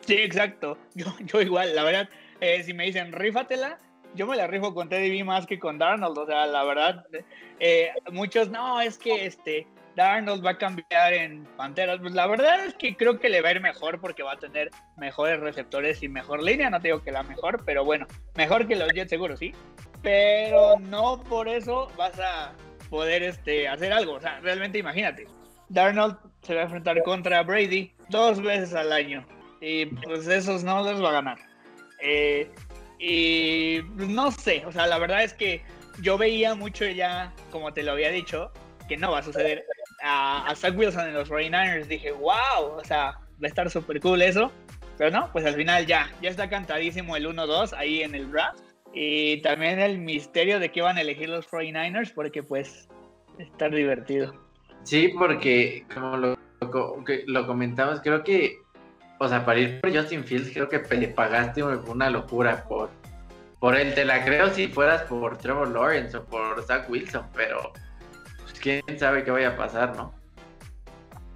Sí, 0.00 0.16
exacto. 0.16 0.76
Yo, 0.94 1.06
yo 1.20 1.40
igual, 1.40 1.74
la 1.74 1.82
verdad, 1.82 2.10
eh, 2.40 2.62
si 2.62 2.74
me 2.74 2.84
dicen 2.84 3.10
rífatela, 3.10 3.78
yo 4.14 4.26
me 4.26 4.36
la 4.36 4.46
rifo 4.46 4.74
con 4.74 4.88
Teddy 4.88 5.10
B 5.10 5.24
más 5.24 5.46
que 5.46 5.58
con 5.58 5.78
Darnold. 5.78 6.18
O 6.18 6.26
sea, 6.26 6.46
la 6.46 6.64
verdad, 6.64 7.06
eh, 7.60 7.90
muchos, 8.12 8.48
no, 8.48 8.80
es 8.80 8.98
que 8.98 9.26
este 9.26 9.66
Darnold 9.96 10.44
va 10.44 10.50
a 10.50 10.58
cambiar 10.58 11.12
en 11.12 11.44
Panteras. 11.56 12.00
Pues 12.00 12.12
la 12.14 12.26
verdad 12.26 12.64
es 12.64 12.74
que 12.74 12.96
creo 12.96 13.18
que 13.18 13.28
le 13.28 13.40
va 13.40 13.50
a 13.50 13.52
ir 13.52 13.60
mejor 13.60 14.00
porque 14.00 14.22
va 14.22 14.32
a 14.32 14.38
tener 14.38 14.70
mejores 14.96 15.40
receptores 15.40 16.02
y 16.02 16.08
mejor 16.08 16.42
línea. 16.42 16.70
No 16.70 16.80
te 16.80 16.88
digo 16.88 17.02
que 17.02 17.12
la 17.12 17.22
mejor, 17.22 17.64
pero 17.64 17.84
bueno, 17.84 18.06
mejor 18.36 18.66
que 18.66 18.76
los 18.76 18.92
Jets 18.92 19.10
seguro, 19.10 19.36
sí. 19.36 19.52
Pero 20.02 20.78
no 20.80 21.22
por 21.22 21.48
eso 21.48 21.90
vas 21.96 22.18
a 22.20 22.52
poder 22.90 23.22
este, 23.22 23.68
hacer 23.68 23.92
algo. 23.92 24.14
O 24.14 24.20
sea, 24.20 24.40
realmente 24.40 24.78
imagínate. 24.78 25.26
Darnold 25.68 26.16
se 26.42 26.54
va 26.54 26.62
a 26.62 26.64
enfrentar 26.64 27.02
contra 27.02 27.42
Brady 27.42 27.92
dos 28.10 28.40
veces 28.42 28.74
al 28.74 28.92
año 28.92 29.26
y 29.60 29.86
pues 29.86 30.28
esos 30.28 30.62
no 30.62 30.82
los 30.82 31.02
va 31.02 31.08
a 31.08 31.12
ganar. 31.12 31.38
Eh, 32.00 32.50
y 33.04 33.80
no 33.96 34.30
sé, 34.30 34.64
o 34.66 34.72
sea, 34.72 34.86
la 34.86 34.98
verdad 34.98 35.22
es 35.24 35.34
que 35.34 35.62
yo 36.00 36.16
veía 36.16 36.54
mucho 36.54 36.86
ya, 36.86 37.34
como 37.50 37.72
te 37.72 37.82
lo 37.82 37.92
había 37.92 38.10
dicho, 38.10 38.50
que 38.88 38.96
no 38.96 39.12
va 39.12 39.18
a 39.18 39.22
suceder. 39.22 39.64
A, 40.02 40.46
a 40.46 40.54
Zach 40.56 40.76
Wilson 40.76 41.08
en 41.08 41.14
los 41.14 41.30
49ers 41.30 41.86
dije, 41.86 42.12
wow, 42.12 42.76
o 42.76 42.84
sea, 42.84 43.12
va 43.12 43.44
a 43.44 43.46
estar 43.46 43.70
súper 43.70 44.00
cool 44.00 44.22
eso. 44.22 44.50
Pero 44.96 45.10
no, 45.10 45.30
pues 45.32 45.44
al 45.44 45.54
final 45.54 45.86
ya, 45.86 46.10
ya 46.22 46.30
está 46.30 46.48
cantadísimo 46.48 47.16
el 47.16 47.26
1-2 47.26 47.74
ahí 47.76 48.02
en 48.02 48.14
el 48.14 48.30
draft. 48.30 48.60
Y 48.92 49.42
también 49.42 49.80
el 49.80 49.98
misterio 49.98 50.60
de 50.60 50.70
qué 50.70 50.80
van 50.80 50.96
a 50.96 51.00
elegir 51.00 51.28
los 51.28 51.48
49ers, 51.50 52.12
porque 52.14 52.42
pues 52.42 52.88
estar 53.38 53.74
divertido. 53.74 54.32
Sí, 54.84 55.08
porque 55.18 55.84
como 55.92 56.16
lo, 56.16 57.46
comentamos, 57.46 58.00
creo 58.00 58.22
que 58.22 58.58
o 59.24 59.28
sea, 59.28 59.44
para 59.44 59.60
ir 59.60 59.80
por 59.80 59.94
Justin 59.94 60.24
Fields, 60.24 60.50
creo 60.52 60.68
que 60.68 60.78
le 60.96 61.08
pagaste 61.08 61.62
una 61.62 62.10
locura 62.10 62.64
por, 62.64 62.90
por 63.58 63.76
él. 63.76 63.94
Te 63.94 64.04
la 64.04 64.24
creo 64.24 64.50
si 64.50 64.68
fueras 64.68 65.02
por 65.02 65.38
Trevor 65.38 65.68
Lawrence 65.68 66.16
o 66.16 66.24
por 66.24 66.62
Zach 66.64 66.88
Wilson, 66.90 67.26
pero 67.34 67.72
pues, 68.42 68.52
quién 68.60 68.82
sabe 68.98 69.24
qué 69.24 69.30
vaya 69.30 69.48
a 69.48 69.56
pasar, 69.56 69.96
¿no? 69.96 70.14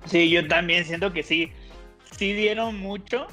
Sí, 0.04 0.30
yo 0.30 0.46
también 0.46 0.84
siento 0.84 1.12
que 1.12 1.22
sí. 1.22 1.52
Sí 2.16 2.32
dieron 2.32 2.78
mucho. 2.78 3.26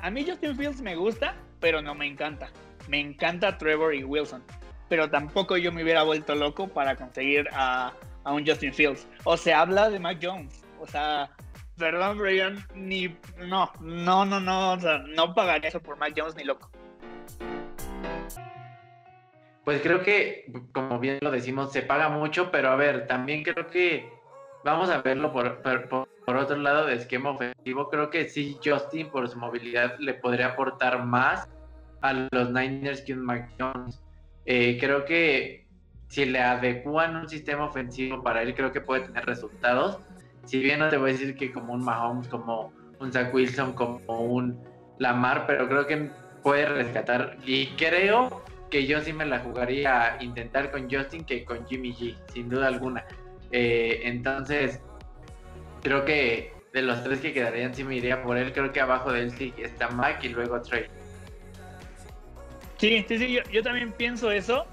A 0.00 0.10
mí 0.10 0.24
Justin 0.28 0.56
Fields 0.56 0.80
me 0.80 0.96
gusta, 0.96 1.34
pero 1.60 1.80
no 1.80 1.94
me 1.94 2.06
encanta. 2.06 2.50
Me 2.88 2.98
encanta 3.00 3.58
Trevor 3.58 3.94
y 3.94 4.04
Wilson. 4.04 4.42
Pero 4.88 5.08
tampoco 5.08 5.56
yo 5.56 5.72
me 5.72 5.82
hubiera 5.82 6.02
vuelto 6.02 6.34
loco 6.34 6.68
para 6.68 6.96
conseguir 6.96 7.48
a, 7.52 7.92
a 8.24 8.32
un 8.32 8.46
Justin 8.46 8.74
Fields. 8.74 9.06
O 9.24 9.36
se 9.36 9.54
habla 9.54 9.90
de 9.90 9.98
Mac 9.98 10.18
Jones. 10.20 10.64
O 10.80 10.86
sea, 10.86 11.30
Perdón, 11.76 12.18
Brian, 12.18 12.64
ni. 12.74 13.16
No, 13.38 13.70
no, 13.80 14.24
no, 14.24 14.40
no. 14.40 14.72
O 14.72 14.80
sea, 14.80 14.98
no 14.98 15.34
pagaría 15.34 15.68
eso 15.68 15.80
por 15.80 15.96
Mac 15.96 16.12
Jones 16.16 16.36
ni 16.36 16.44
loco. 16.44 16.70
Pues 19.64 19.80
creo 19.80 20.02
que, 20.02 20.52
como 20.72 20.98
bien 20.98 21.18
lo 21.20 21.30
decimos, 21.30 21.72
se 21.72 21.82
paga 21.82 22.08
mucho, 22.08 22.50
pero 22.50 22.70
a 22.70 22.76
ver, 22.76 23.06
también 23.06 23.44
creo 23.44 23.68
que 23.68 24.10
vamos 24.64 24.90
a 24.90 25.02
verlo 25.02 25.32
por, 25.32 25.62
por, 25.62 26.36
otro 26.36 26.56
lado 26.56 26.86
de 26.86 26.96
esquema 26.96 27.30
ofensivo. 27.30 27.88
Creo 27.88 28.10
que 28.10 28.28
sí, 28.28 28.58
Justin, 28.64 29.08
por 29.10 29.28
su 29.28 29.38
movilidad, 29.38 29.96
le 29.98 30.14
podría 30.14 30.48
aportar 30.48 31.04
más 31.04 31.48
a 32.00 32.28
los 32.32 32.50
Niners 32.50 33.02
que 33.02 33.12
un 33.12 33.24
Mac 33.24 33.50
Jones. 33.58 34.02
Eh, 34.46 34.78
creo 34.80 35.04
que 35.04 35.68
si 36.08 36.24
le 36.24 36.40
adecuan 36.40 37.14
un 37.14 37.28
sistema 37.28 37.64
ofensivo 37.64 38.22
para 38.22 38.42
él, 38.42 38.54
creo 38.54 38.72
que 38.72 38.80
puede 38.80 39.02
tener 39.02 39.24
resultados 39.24 40.00
si 40.44 40.60
bien 40.60 40.80
no 40.80 40.88
te 40.88 40.96
voy 40.96 41.10
a 41.10 41.12
decir 41.12 41.36
que 41.36 41.52
como 41.52 41.72
un 41.72 41.84
Mahomes, 41.84 42.28
como 42.28 42.72
un 42.98 43.12
Zach 43.12 43.32
Wilson, 43.32 43.72
como 43.74 44.20
un 44.20 44.60
Lamar, 44.98 45.46
pero 45.46 45.68
creo 45.68 45.86
que 45.86 46.10
puede 46.42 46.66
rescatar. 46.66 47.36
Y 47.44 47.66
creo 47.76 48.44
que 48.70 48.86
yo 48.86 49.00
sí 49.00 49.12
me 49.12 49.26
la 49.26 49.40
jugaría 49.40 50.14
a 50.14 50.22
intentar 50.22 50.70
con 50.70 50.90
Justin 50.90 51.24
que 51.24 51.44
con 51.44 51.66
Jimmy 51.66 51.92
G, 51.92 52.16
sin 52.32 52.48
duda 52.48 52.68
alguna. 52.68 53.04
Eh, 53.50 54.00
entonces, 54.04 54.80
creo 55.82 56.04
que 56.04 56.52
de 56.72 56.82
los 56.82 57.02
tres 57.04 57.20
que 57.20 57.32
quedarían, 57.32 57.74
sí 57.74 57.84
me 57.84 57.96
iría 57.96 58.22
por 58.22 58.36
él. 58.36 58.52
Creo 58.52 58.72
que 58.72 58.80
abajo 58.80 59.12
de 59.12 59.22
él 59.22 59.30
sí 59.30 59.52
está 59.58 59.90
Mac 59.90 60.22
y 60.24 60.28
luego 60.28 60.60
Trey. 60.62 60.86
Sí, 62.78 63.04
sí, 63.06 63.18
sí, 63.18 63.38
yo, 63.50 63.62
también 63.62 63.92
pienso 63.92 64.30
eso. 64.30 64.64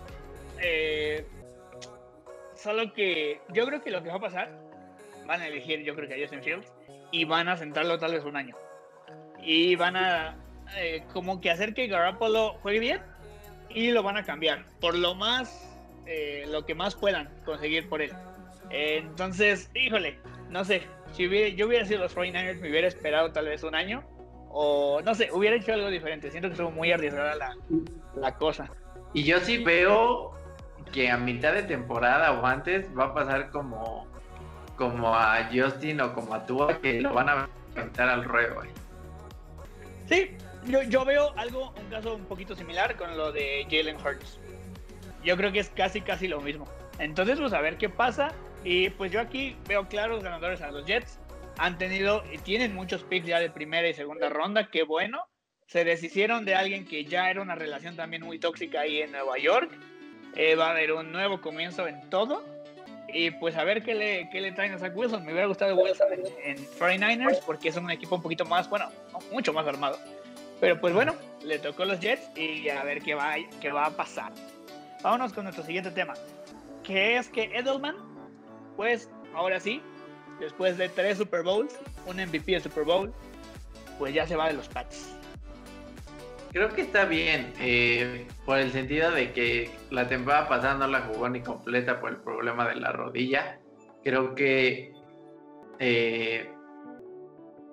Eh, 0.62 1.26
solo 2.56 2.94
que 2.94 3.40
yo 3.54 3.66
creo 3.66 3.82
que 3.82 3.92
lo 3.92 4.02
que 4.02 4.10
va 4.10 4.16
a 4.16 4.20
pasar 4.20 4.69
van 5.30 5.42
a 5.42 5.48
elegir, 5.48 5.84
yo 5.84 5.96
creo 5.96 6.10
que 6.10 6.16
a 6.16 6.18
Justin 6.18 6.42
Fields, 6.42 6.74
y 7.12 7.24
van 7.24 7.48
a 7.48 7.56
sentarlo 7.56 8.00
tal 8.00 8.14
vez 8.14 8.26
un 8.26 8.36
año. 8.36 8.56
Y 9.44 9.76
van 9.76 9.96
a 9.96 10.36
eh, 10.76 11.04
como 11.14 11.40
que 11.40 11.52
hacer 11.52 11.76
que 11.76 11.88
Garoppolo 11.88 12.56
juegue 12.64 12.80
bien 12.80 13.02
y 13.70 13.92
lo 13.92 14.02
van 14.02 14.18
a 14.18 14.24
cambiar 14.24 14.66
por 14.82 14.98
lo 14.98 15.14
más, 15.14 15.72
eh, 16.08 16.46
lo 16.48 16.66
que 16.66 16.74
más 16.74 16.96
puedan 16.96 17.30
conseguir 17.46 17.88
por 17.88 18.02
él. 18.02 18.12
entonces, 18.72 19.70
híjole, 19.76 20.18
no 20.50 20.66
sé, 20.66 20.82
si 21.14 21.30
yo 21.56 21.68
hubiera 21.68 21.86
sido 21.86 22.02
los 22.02 22.16
49ers, 22.16 22.60
me 22.60 22.72
hubiera 22.72 22.88
esperado 22.88 23.32
tal 23.32 23.46
vez 23.46 23.64
un 23.64 23.76
año 23.76 24.04
o 24.50 25.00
no 25.04 25.14
sé, 25.14 25.30
hubiera 25.32 25.56
hecho 25.56 25.74
algo 25.74 25.90
diferente. 25.90 26.32
Siento 26.32 26.50
que 26.50 26.54
estuvo 26.54 26.72
muy 26.72 26.92
arriesgada 26.92 27.36
la 28.16 28.36
cosa. 28.38 28.72
Y 29.14 29.24
yo 29.24 29.40
sí 29.42 29.64
veo 29.64 30.32
que 30.92 31.12
a 31.12 31.18
mitad 31.18 31.54
de 31.54 31.64
temporada 31.64 32.32
o 32.32 32.46
antes 32.48 32.88
va 32.98 33.06
a 33.06 33.14
pasar 33.14 33.52
como 33.52 34.09
como 34.80 35.14
a 35.14 35.50
Justin 35.54 36.00
o 36.00 36.14
como 36.14 36.34
a 36.34 36.46
Tua 36.46 36.80
que 36.82 37.02
lo 37.02 37.14
van 37.14 37.28
a 37.28 37.50
enfrentar 37.68 38.08
al 38.08 38.24
ruedo. 38.24 38.62
Sí, 40.08 40.32
yo, 40.66 40.82
yo, 40.84 41.04
veo 41.04 41.38
algo, 41.38 41.74
un 41.78 41.90
caso 41.90 42.16
un 42.16 42.24
poquito 42.24 42.56
similar 42.56 42.96
con 42.96 43.16
lo 43.18 43.34
de 43.34 43.68
Jalen 43.70 43.98
Hurts. 43.98 44.40
Yo 45.22 45.36
creo 45.36 45.52
que 45.52 45.60
es 45.60 45.70
casi, 45.70 46.00
casi 46.00 46.30
lo 46.30 46.40
mismo. 46.40 46.66
Entonces, 46.98 47.38
pues 47.40 47.52
a 47.52 47.60
ver 47.60 47.78
qué 47.78 47.90
pasa. 47.90 48.34
Y 48.64 48.90
pues 48.92 49.12
yo 49.12 49.20
aquí 49.20 49.58
veo 49.68 49.88
claros 49.90 50.24
ganadores 50.24 50.62
a 50.62 50.72
los 50.72 50.86
Jets. 50.86 51.20
Han 51.58 51.78
tenido 51.78 52.24
y 52.32 52.38
tienen 52.38 52.74
muchos 52.74 53.04
picks 53.04 53.28
ya 53.28 53.40
de 53.42 53.50
primera 53.50 53.88
y 53.88 53.94
segunda 53.94 54.30
ronda. 54.30 54.70
Qué 54.72 54.84
bueno. 54.84 55.26
Se 55.68 55.84
deshicieron 55.84 56.46
de 56.46 56.56
alguien 56.56 56.88
que 56.88 57.04
ya 57.04 57.30
era 57.30 57.42
una 57.42 57.56
relación 57.56 57.98
también 57.98 58.24
muy 58.24 58.40
tóxica 58.40 58.82
ahí 58.82 59.02
en 59.02 59.12
Nueva 59.12 59.38
York. 59.38 59.70
Eh, 60.36 60.56
va 60.56 60.68
a 60.68 60.72
haber 60.72 60.94
un 60.94 61.12
nuevo 61.12 61.42
comienzo 61.42 61.86
en 61.86 62.10
todo. 62.10 62.44
Y 63.13 63.32
pues 63.32 63.56
a 63.56 63.63
ver 63.63 63.84
qué 63.84 63.96
le, 63.96 64.30
qué 64.30 64.42
le 64.42 64.51
traen 64.51 64.74
a 64.74 64.78
Zach 64.78 64.96
Wilson. 64.96 65.25
Me 65.25 65.32
hubiera 65.32 65.48
gustado 65.48 65.75
Wilson 65.75 66.08
en, 66.44 66.58
49ers 66.58 67.39
porque 67.46 67.70
es 67.70 67.78
un 67.78 67.89
equipo 67.92 68.16
un 68.16 68.22
poquito 68.22 68.46
más, 68.46 68.70
bueno, 68.70 68.89
mucho 69.32 69.54
más 69.54 69.66
armado. 69.68 69.98
Pero 70.60 70.80
pues 70.80 70.94
bueno, 70.94 71.16
le 71.44 71.60
tocó 71.60 71.86
los 71.86 72.00
Jets 72.00 72.30
y 72.38 72.70
a 72.70 72.84
ver 72.84 73.01
qué 73.01 73.16
va, 73.16 73.36
qué 73.62 73.72
va 73.72 73.86
a 73.86 73.92
pasar. 73.92 74.34
Vámonos 75.01 75.34
con 75.34 75.46
nuestro 75.46 75.63
siguiente 75.63 75.92
tema. 75.92 76.13
Que 76.84 77.18
es 77.18 77.30
que 77.30 77.44
Edelman, 77.56 77.96
pues 78.75 79.10
ahora 79.34 79.60
sí, 79.60 79.82
después 80.39 80.78
de 80.78 80.89
tres 80.89 81.18
Super 81.18 81.44
Bowls, 81.44 81.78
un 82.06 82.18
MVP 82.18 82.51
de 82.51 82.60
Super 82.60 82.84
Bowl, 82.84 83.13
pues 83.98 84.13
ya 84.13 84.28
se 84.28 84.36
va 84.36 84.48
de 84.48 84.54
los 84.54 84.68
Pats. 84.68 85.19
Creo 86.51 86.70
que 86.70 86.82
está 86.82 87.06
bien, 87.06 87.53
eh, 87.60 88.25
por 88.46 88.58
el 88.58 88.72
sentido 88.72 89.12
de 89.12 89.32
que 89.34 89.70
la 89.91 90.08
temporada 90.08 90.48
pasada 90.48 90.75
no 90.75 90.88
la 90.88 91.01
jugó 91.01 91.29
ni 91.29 91.41
completa 91.41 92.00
por 92.00 92.10
el 92.10 92.18
problema 92.18 92.68
de 92.68 92.75
la 92.75 92.91
rodilla. 92.91 93.60
Creo 94.03 94.34
que 94.34 94.91
eh, 95.77 96.50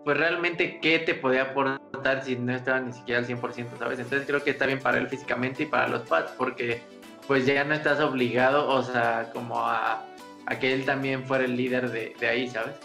pues 0.05 0.19
realmente 0.19 0.79
qué 0.81 0.99
te 0.99 1.15
podía 1.15 1.43
aportar 1.43 2.23
si 2.23 2.37
no 2.37 2.55
estaba 2.55 2.81
ni 2.81 2.93
siquiera 2.93 3.21
al 3.21 3.27
100%, 3.27 3.79
¿sabes? 3.79 3.99
Entonces 3.99 4.27
creo 4.27 4.45
que 4.45 4.51
está 4.51 4.67
bien 4.67 4.79
para 4.79 4.99
él 4.99 5.09
físicamente 5.09 5.63
y 5.63 5.67
para 5.67 5.89
los 5.89 6.03
Pats, 6.03 6.33
porque 6.37 6.83
pues 7.27 7.47
ya 7.47 7.65
no 7.65 7.75
estás 7.75 7.99
obligado, 8.01 8.69
o 8.69 8.83
sea, 8.83 9.31
como 9.33 9.59
a, 9.59 10.05
que 10.61 10.75
él 10.75 10.85
también 10.85 11.25
fuera 11.25 11.45
el 11.45 11.57
líder 11.57 11.91
de, 11.91 12.15
de 12.21 12.29
ahí, 12.29 12.49
¿sabes? 12.49 12.77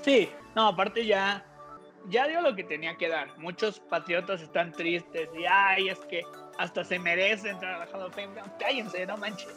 Sí, 0.00 0.30
no, 0.56 0.68
aparte 0.68 1.06
ya, 1.06 1.44
ya 2.08 2.26
dio 2.26 2.40
lo 2.40 2.54
que 2.54 2.64
tenía 2.64 2.96
que 2.96 3.08
dar. 3.08 3.36
Muchos 3.38 3.80
patriotas 3.80 4.40
están 4.40 4.72
tristes 4.72 5.28
y, 5.38 5.44
ay, 5.44 5.88
es 5.88 5.98
que 6.00 6.22
hasta 6.58 6.84
se 6.84 6.98
merece 6.98 7.50
entrar 7.50 7.74
a 7.74 7.78
la 7.78 7.86
Hall 7.86 8.06
of 8.06 8.14
Fame. 8.14 8.40
cállense, 8.58 9.06
no 9.06 9.16
manches. 9.16 9.54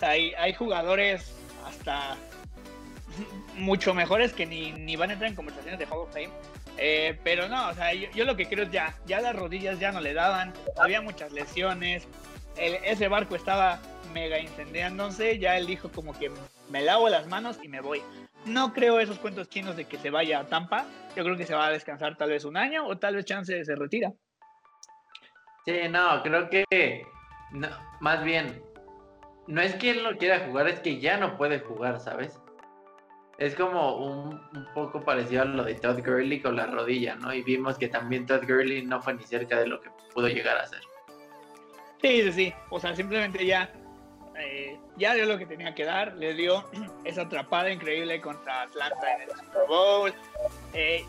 hay, 0.00 0.32
hay 0.34 0.54
jugadores 0.54 1.34
hasta 1.66 2.16
mucho 3.56 3.94
mejores 3.94 4.32
que 4.32 4.46
ni, 4.46 4.72
ni, 4.72 4.96
van 4.96 5.10
a 5.10 5.12
entrar 5.14 5.30
en 5.30 5.36
conversaciones 5.36 5.78
de 5.78 5.86
Hall 5.86 6.00
of 6.00 6.12
Fame. 6.12 6.30
Eh, 6.78 7.18
pero 7.24 7.48
no, 7.48 7.70
o 7.70 7.74
sea, 7.74 7.94
yo, 7.94 8.24
lo 8.24 8.36
que 8.36 8.46
creo 8.46 8.64
es 8.64 8.70
ya, 8.70 8.94
ya 9.06 9.20
las 9.20 9.34
rodillas 9.34 9.78
ya 9.80 9.92
no 9.92 10.00
le 10.00 10.12
daban, 10.12 10.52
había 10.78 11.00
muchas 11.00 11.32
lesiones, 11.32 12.06
ese 12.56 13.08
barco 13.08 13.34
estaba 13.34 13.80
mega 14.12 14.38
incendiándose, 14.38 15.38
ya 15.38 15.56
él 15.56 15.66
dijo 15.66 15.90
como 15.90 16.12
que 16.18 16.30
me 16.70 16.82
lavo 16.82 17.08
las 17.08 17.26
manos 17.26 17.58
y 17.62 17.68
me 17.68 17.80
voy. 17.80 18.02
No 18.44 18.72
creo 18.72 19.00
esos 19.00 19.18
cuentos 19.18 19.48
chinos 19.48 19.76
de 19.76 19.86
que 19.86 19.98
se 19.98 20.10
vaya 20.10 20.40
a 20.40 20.46
Tampa, 20.46 20.86
yo 21.16 21.24
creo 21.24 21.36
que 21.36 21.46
se 21.46 21.54
va 21.54 21.66
a 21.66 21.70
descansar 21.70 22.16
tal 22.16 22.30
vez 22.30 22.44
un 22.44 22.56
año 22.56 22.86
o 22.86 22.96
tal 22.96 23.16
vez 23.16 23.24
chance 23.24 23.64
se 23.64 23.74
retira. 23.74 24.12
Sí, 25.64 25.88
no, 25.90 26.22
creo 26.22 26.48
que 26.48 27.06
no, 27.52 27.68
más 28.00 28.22
bien, 28.22 28.62
no 29.46 29.60
es 29.60 29.74
que 29.76 29.90
él 29.90 30.02
no 30.02 30.16
quiera 30.16 30.46
jugar, 30.46 30.68
es 30.68 30.80
que 30.80 31.00
ya 31.00 31.16
no 31.16 31.36
puede 31.36 31.60
jugar, 31.60 32.00
¿sabes? 32.00 32.40
Es 33.38 33.54
como 33.54 33.96
un, 33.96 34.40
poco 34.74 35.04
parecido 35.04 35.42
a 35.42 35.44
lo 35.44 35.64
de 35.64 35.74
Todd 35.74 35.98
Gurley 35.98 36.40
con 36.40 36.56
la 36.56 36.66
rodilla, 36.66 37.16
¿no? 37.16 37.34
Y 37.34 37.42
vimos 37.42 37.76
que 37.76 37.88
también 37.88 38.26
Todd 38.26 38.42
Gurley 38.46 38.84
no 38.84 39.00
fue 39.02 39.14
ni 39.14 39.24
cerca 39.24 39.58
de 39.58 39.66
lo 39.66 39.80
que 39.80 39.90
pudo 40.14 40.28
llegar 40.28 40.56
a 40.56 40.66
ser. 40.66 40.80
Sí, 42.00 42.22
sí, 42.22 42.32
sí. 42.32 42.54
O 42.70 42.80
sea, 42.80 42.96
simplemente 42.96 43.44
ya, 43.44 43.70
eh, 44.38 44.78
ya 44.96 45.14
dio 45.14 45.26
lo 45.26 45.38
que 45.38 45.46
tenía 45.46 45.74
que 45.74 45.84
dar. 45.84 46.14
Le 46.16 46.34
dio 46.34 46.68
esa 47.04 47.22
atrapada 47.22 47.70
increíble 47.70 48.20
contra 48.20 48.62
Atlanta 48.62 49.14
en 49.14 49.22
el 49.22 49.30
Super 49.30 49.66
Bowl. 49.68 50.14
Eh, 50.72 51.04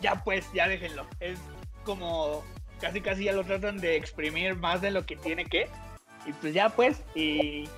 ya 0.00 0.22
pues, 0.22 0.50
ya 0.52 0.68
déjenlo. 0.68 1.06
Es 1.20 1.38
como 1.84 2.44
casi 2.80 3.00
casi 3.00 3.24
ya 3.24 3.32
lo 3.32 3.44
tratan 3.44 3.78
de 3.78 3.96
exprimir 3.96 4.56
más 4.56 4.80
de 4.80 4.90
lo 4.90 5.06
que 5.06 5.16
tiene 5.16 5.44
que. 5.44 5.68
Y 6.26 6.32
pues 6.34 6.54
ya 6.54 6.68
pues, 6.68 7.02
y 7.14 7.68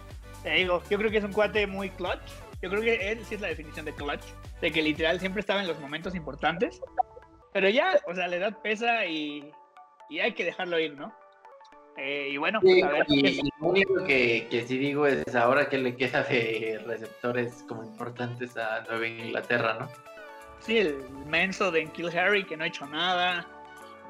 te 0.43 0.51
digo, 0.51 0.83
yo 0.91 0.99
creo 0.99 1.11
que 1.11 1.19
es 1.19 1.25
un 1.25 1.33
cuate 1.33 1.67
muy 1.67 1.89
clutch 1.91 2.21
yo 2.65 2.71
creo 2.71 2.81
que 2.81 3.11
él 3.11 3.23
sí 3.27 3.35
es 3.35 3.43
la 3.43 3.49
definición 3.49 3.85
de 3.85 3.95
clutch, 3.95 4.25
de 4.63 4.73
que 4.73 4.81
literal 4.81 5.21
siempre 5.21 5.41
estaba 5.41 5.61
en 5.61 5.67
los 5.67 5.79
momentos 5.81 6.15
importantes. 6.15 6.81
Pero 7.53 7.69
ya, 7.69 8.01
o 8.07 8.15
sea, 8.15 8.27
la 8.27 8.37
edad 8.37 8.57
pesa 8.63 9.05
y, 9.05 9.53
y 10.09 10.21
hay 10.21 10.33
que 10.33 10.47
dejarlo 10.47 10.79
ir, 10.81 10.95
¿no? 10.97 11.15
Eh, 11.97 12.29
y 12.33 12.37
bueno, 12.37 12.61
pues 12.61 12.83
a 12.83 12.89
ver. 12.89 13.05
Y, 13.09 13.51
lo 13.61 13.69
único 13.69 14.05
que, 14.05 14.49
que, 14.51 14.67
sí 14.67 14.79
digo 14.79 15.07
es 15.07 15.35
ahora 15.35 15.69
que 15.69 15.79
le 15.79 15.97
queda 15.97 16.23
de 16.25 16.81
receptores 16.87 17.65
como 17.69 17.85
importantes 17.85 18.57
a 18.57 18.85
Nueva 18.89 19.07
Inglaterra, 19.07 19.77
¿no? 19.81 19.89
Sí, 20.61 20.79
el 20.79 20.97
menso 21.27 21.71
de 21.71 21.87
Kill 21.87 22.17
Harry 22.17 22.45
que 22.45 22.57
no 22.57 22.65
ha 22.65 22.67
hecho 22.67 22.87
nada. 22.87 23.47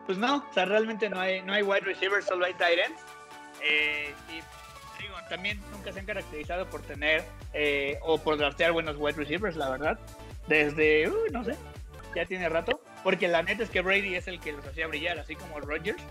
Pues 0.07 0.19
no, 0.19 0.37
o 0.37 0.53
sea, 0.53 0.67
realmente 0.67 1.09
no 1.09 1.21
hay, 1.21 1.43
no 1.43 1.53
hay 1.53 1.63
wide 1.63 1.81
receivers, 1.81 2.27
solo 2.27 2.47
hay 2.47 2.55
tight 2.55 2.79
ends. 2.79 3.01
Eh, 3.63 4.13
y 4.31 4.41
también 5.29 5.61
nunca 5.73 5.93
se 5.93 6.01
han 6.01 6.07
caracterizado 6.07 6.67
por 6.67 6.83
tener 6.83 7.25
eh, 7.53 7.99
o 8.03 8.19
por 8.19 8.37
draftear 8.37 8.73
buenos 8.73 8.97
wide 8.99 9.17
receivers, 9.17 9.57
la 9.57 9.71
verdad. 9.71 9.99
Desde, 10.47 11.11
no 11.33 11.45
sé, 11.45 11.57
ya 12.15 12.27
tiene 12.27 12.49
rato. 12.49 12.81
Porque 13.03 13.29
la 13.29 13.43
neta 13.43 13.65
es 13.65 13.71
que 13.71 13.81
Brady 13.81 14.15
es 14.15 14.29
el 14.29 14.41
que 14.41 14.53
los 14.53 14.67
hacía 14.67 14.87
brillar, 14.87 15.19
así 15.19 15.37
como 15.37 15.61
Rodgers. 15.61 16.03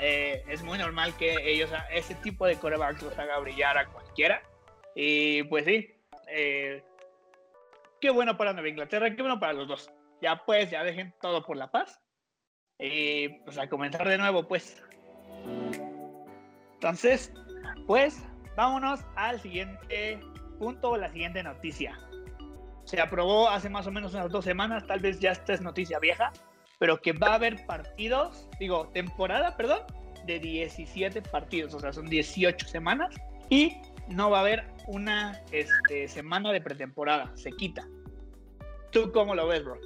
Eh, 0.00 0.42
es 0.48 0.62
muy 0.62 0.78
normal 0.78 1.14
que 1.16 1.36
ellos, 1.44 1.70
ese 1.92 2.14
tipo 2.16 2.46
de 2.46 2.56
corebacks 2.56 3.02
los 3.02 3.18
haga 3.18 3.38
brillar 3.38 3.76
a 3.76 3.86
cualquiera. 3.86 4.42
Y 4.94 5.42
pues 5.44 5.66
sí, 5.66 5.94
eh, 6.28 6.82
qué 8.00 8.10
bueno 8.10 8.36
para 8.36 8.52
Nueva 8.52 8.68
Inglaterra, 8.68 9.14
qué 9.14 9.22
bueno 9.22 9.38
para 9.38 9.52
los 9.52 9.68
dos. 9.68 9.90
Ya 10.22 10.42
pues, 10.44 10.70
ya 10.70 10.82
dejen 10.84 11.14
todo 11.20 11.44
por 11.44 11.56
la 11.56 11.70
paz. 11.70 12.00
Y 12.78 13.28
pues 13.40 13.58
a 13.58 13.68
comenzar 13.68 14.08
de 14.08 14.16
nuevo, 14.16 14.48
pues. 14.48 14.82
Entonces, 16.74 17.32
pues 17.86 18.24
vámonos 18.56 19.00
al 19.16 19.38
siguiente 19.40 20.18
punto, 20.58 20.96
la 20.96 21.10
siguiente 21.10 21.42
noticia. 21.42 21.98
Se 22.84 23.00
aprobó 23.00 23.48
hace 23.48 23.68
más 23.68 23.86
o 23.86 23.92
menos 23.92 24.14
unas 24.14 24.30
dos 24.30 24.44
semanas, 24.44 24.86
tal 24.86 25.00
vez 25.00 25.20
ya 25.20 25.32
esta 25.32 25.52
es 25.52 25.60
noticia 25.60 25.98
vieja, 25.98 26.32
pero 26.80 27.00
que 27.00 27.12
va 27.12 27.28
a 27.28 27.34
haber 27.34 27.64
partidos, 27.66 28.48
digo, 28.58 28.88
temporada, 28.88 29.56
perdón, 29.56 29.82
de 30.26 30.40
17 30.40 31.22
partidos, 31.22 31.72
o 31.74 31.78
sea, 31.78 31.92
son 31.92 32.08
18 32.08 32.66
semanas 32.66 33.14
y 33.48 33.76
no 34.08 34.30
va 34.30 34.38
a 34.38 34.40
haber 34.40 34.64
una 34.88 35.40
este, 35.52 36.08
semana 36.08 36.50
de 36.50 36.60
pretemporada, 36.60 37.30
se 37.36 37.52
quita. 37.52 37.86
¿Tú 38.90 39.12
cómo 39.12 39.36
lo 39.36 39.46
ves, 39.46 39.64
bro? 39.64 39.78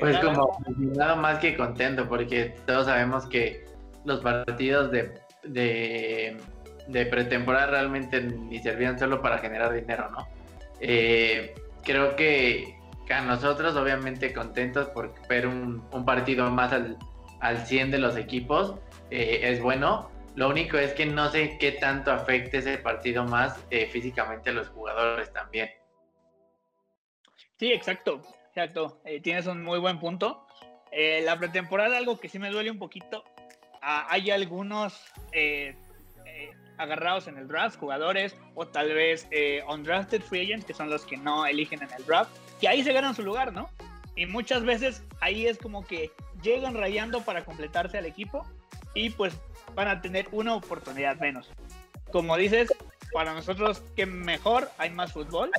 Pues 0.00 0.18
como 0.18 0.58
nada 0.78 1.14
más 1.14 1.38
que 1.38 1.54
contento, 1.56 2.08
porque 2.08 2.56
todos 2.66 2.86
sabemos 2.86 3.26
que 3.26 3.66
los 4.06 4.20
partidos 4.20 4.90
de, 4.90 5.20
de 5.42 6.38
de 6.86 7.06
pretemporada 7.06 7.66
realmente 7.66 8.22
ni 8.22 8.58
servían 8.60 8.98
solo 8.98 9.22
para 9.22 9.38
generar 9.38 9.72
dinero, 9.72 10.10
¿no? 10.10 10.28
Eh, 10.80 11.54
creo 11.82 12.14
que, 12.16 12.76
a 13.12 13.20
nosotros 13.20 13.76
obviamente 13.76 14.32
contentos 14.32 14.88
por 14.88 15.14
ver 15.28 15.46
un, 15.46 15.82
partido 16.06 16.50
más 16.50 16.72
al, 16.72 16.96
al 17.40 17.58
100 17.66 17.90
de 17.90 17.98
los 17.98 18.16
equipos 18.16 18.76
eh, 19.10 19.40
es 19.42 19.60
bueno. 19.60 20.10
Lo 20.34 20.48
único 20.48 20.78
es 20.78 20.92
que 20.94 21.06
no 21.06 21.30
sé 21.30 21.58
qué 21.58 21.72
tanto 21.72 22.10
afecte 22.10 22.58
ese 22.58 22.78
partido 22.78 23.24
más 23.24 23.64
eh, 23.70 23.86
físicamente 23.86 24.50
a 24.50 24.52
los 24.52 24.68
jugadores 24.68 25.32
también. 25.32 25.70
Sí, 27.56 27.72
exacto, 27.72 28.20
exacto. 28.48 29.00
tienes 29.22 29.46
un 29.46 29.62
muy 29.62 29.78
buen 29.78 30.00
punto. 30.00 30.46
la 30.92 31.38
pretemporada, 31.38 31.98
algo 31.98 32.18
que 32.18 32.28
sí 32.28 32.38
me 32.38 32.50
duele 32.50 32.70
un 32.70 32.78
poquito. 32.78 33.22
Ah, 33.80 34.06
hay 34.08 34.30
algunos 34.30 35.12
agarrados 36.78 37.28
en 37.28 37.38
el 37.38 37.48
draft, 37.48 37.78
jugadores 37.78 38.36
o 38.54 38.66
tal 38.66 38.92
vez 38.92 39.26
eh, 39.30 39.62
undrafted 39.68 40.22
free 40.22 40.42
agents, 40.42 40.64
que 40.64 40.74
son 40.74 40.90
los 40.90 41.04
que 41.04 41.16
no 41.16 41.46
eligen 41.46 41.82
en 41.82 41.92
el 41.92 42.04
draft, 42.04 42.36
que 42.60 42.68
ahí 42.68 42.82
se 42.82 42.92
ganan 42.92 43.14
su 43.14 43.22
lugar, 43.22 43.52
¿no? 43.52 43.70
Y 44.16 44.26
muchas 44.26 44.64
veces 44.64 45.02
ahí 45.20 45.46
es 45.46 45.58
como 45.58 45.84
que 45.86 46.10
llegan 46.42 46.74
rayando 46.74 47.22
para 47.22 47.44
completarse 47.44 47.98
al 47.98 48.06
equipo 48.06 48.46
y 48.94 49.10
pues 49.10 49.34
van 49.74 49.88
a 49.88 50.00
tener 50.00 50.28
una 50.32 50.54
oportunidad 50.54 51.16
menos. 51.16 51.50
Como 52.12 52.36
dices, 52.36 52.72
para 53.12 53.34
nosotros 53.34 53.82
que 53.96 54.06
mejor 54.06 54.70
hay 54.78 54.90
más 54.90 55.12
fútbol, 55.12 55.50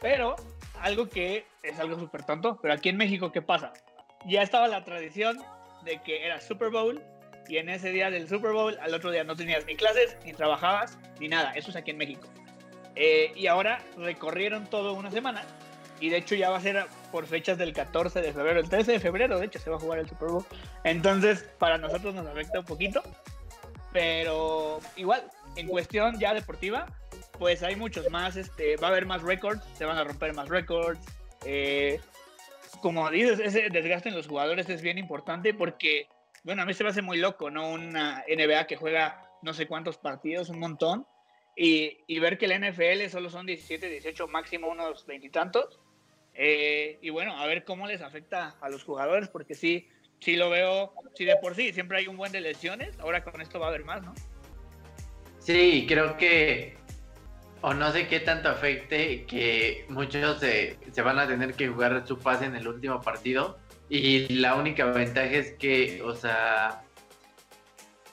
pero 0.00 0.36
algo 0.80 1.08
que 1.08 1.46
es 1.62 1.78
algo 1.78 1.98
súper 1.98 2.24
tonto, 2.24 2.58
pero 2.60 2.74
aquí 2.74 2.88
en 2.88 2.96
México, 2.96 3.30
¿qué 3.32 3.42
pasa? 3.42 3.72
Ya 4.26 4.42
estaba 4.42 4.68
la 4.68 4.84
tradición 4.84 5.42
de 5.84 6.02
que 6.02 6.26
era 6.26 6.40
Super 6.40 6.70
Bowl 6.70 7.02
y 7.48 7.58
en 7.58 7.68
ese 7.68 7.90
día 7.90 8.10
del 8.10 8.28
Super 8.28 8.52
Bowl, 8.52 8.76
al 8.80 8.92
otro 8.94 9.10
día 9.10 9.24
no 9.24 9.36
tenías 9.36 9.64
ni 9.66 9.76
clases, 9.76 10.16
ni 10.24 10.32
trabajabas, 10.32 10.98
ni 11.20 11.28
nada. 11.28 11.52
Eso 11.52 11.70
es 11.70 11.76
aquí 11.76 11.92
en 11.92 11.98
México. 11.98 12.28
Eh, 12.96 13.32
y 13.36 13.46
ahora 13.46 13.82
recorrieron 13.98 14.66
todo 14.66 14.94
una 14.94 15.10
semana 15.10 15.44
y 16.00 16.08
de 16.08 16.18
hecho 16.18 16.34
ya 16.34 16.50
va 16.50 16.56
a 16.56 16.60
ser 16.60 16.86
por 17.12 17.26
fechas 17.26 17.58
del 17.58 17.72
14 17.72 18.20
de 18.20 18.32
febrero, 18.32 18.60
el 18.60 18.68
13 18.68 18.92
de 18.92 19.00
febrero 19.00 19.38
de 19.38 19.46
hecho 19.46 19.58
se 19.58 19.70
va 19.70 19.76
a 19.76 19.78
jugar 19.78 19.98
el 19.98 20.08
Super 20.08 20.28
Bowl. 20.28 20.44
Entonces 20.84 21.48
para 21.58 21.78
nosotros 21.78 22.14
nos 22.14 22.26
afecta 22.26 22.60
un 22.60 22.64
poquito, 22.64 23.02
pero 23.92 24.80
igual, 24.96 25.30
en 25.56 25.68
cuestión 25.68 26.18
ya 26.18 26.34
deportiva, 26.34 26.86
pues 27.38 27.62
hay 27.62 27.76
muchos 27.76 28.10
más, 28.10 28.36
este, 28.36 28.76
va 28.76 28.88
a 28.88 28.90
haber 28.90 29.06
más 29.06 29.22
récords, 29.22 29.62
se 29.74 29.84
van 29.84 29.98
a 29.98 30.04
romper 30.04 30.34
más 30.34 30.48
récords. 30.48 31.00
Eh, 31.44 32.00
como 32.80 33.10
dices, 33.10 33.38
ese 33.38 33.68
desgaste 33.70 34.08
en 34.08 34.16
los 34.16 34.26
jugadores 34.26 34.68
es 34.68 34.82
bien 34.82 34.98
importante 34.98 35.54
porque 35.54 36.08
bueno, 36.46 36.62
a 36.62 36.64
mí 36.64 36.74
se 36.74 36.84
me 36.84 36.90
hace 36.90 37.02
muy 37.02 37.18
loco, 37.18 37.50
¿no? 37.50 37.70
Una 37.70 38.24
NBA 38.28 38.68
que 38.68 38.76
juega 38.76 39.20
no 39.42 39.52
sé 39.52 39.66
cuántos 39.66 39.98
partidos, 39.98 40.48
un 40.48 40.60
montón, 40.60 41.04
y, 41.56 42.18
ver 42.18 42.36
que 42.36 42.46
la 42.46 42.58
NFL 42.58 43.08
solo 43.10 43.30
son 43.30 43.46
17, 43.46 43.88
18, 43.88 44.28
máximo 44.28 44.68
unos 44.68 45.06
veintitantos. 45.06 45.80
Eh, 46.34 46.98
y 47.00 47.08
bueno, 47.08 47.36
a 47.38 47.46
ver 47.46 47.64
cómo 47.64 47.86
les 47.86 48.02
afecta 48.02 48.56
a 48.60 48.68
los 48.68 48.84
jugadores, 48.84 49.28
porque 49.28 49.54
sí, 49.54 49.88
sí 50.20 50.36
lo 50.36 50.50
veo, 50.50 50.92
sí 51.14 51.24
de 51.24 51.36
por 51.36 51.54
sí, 51.54 51.72
siempre 51.72 51.98
hay 51.98 52.08
un 52.08 52.18
buen 52.18 52.30
de 52.30 52.42
lesiones, 52.42 52.98
ahora 53.00 53.24
con 53.24 53.40
esto 53.40 53.58
va 53.58 53.66
a 53.66 53.68
haber 53.70 53.84
más, 53.84 54.02
¿no? 54.02 54.14
Sí, 55.38 55.86
creo 55.88 56.18
que, 56.18 56.76
o 57.62 57.72
no 57.72 57.90
sé 57.90 58.06
qué 58.06 58.20
tanto 58.20 58.50
afecte, 58.50 59.24
que 59.24 59.86
muchos 59.88 60.40
se, 60.40 60.76
se 60.92 61.00
van 61.00 61.18
a 61.18 61.26
tener 61.26 61.54
que 61.54 61.68
jugar 61.68 62.06
su 62.06 62.18
pase 62.18 62.44
en 62.44 62.56
el 62.56 62.68
último 62.68 63.00
partido 63.00 63.58
y 63.88 64.28
la 64.34 64.56
única 64.56 64.84
ventaja 64.86 65.28
es 65.28 65.52
que, 65.54 66.02
o 66.02 66.14
sea, 66.14 66.82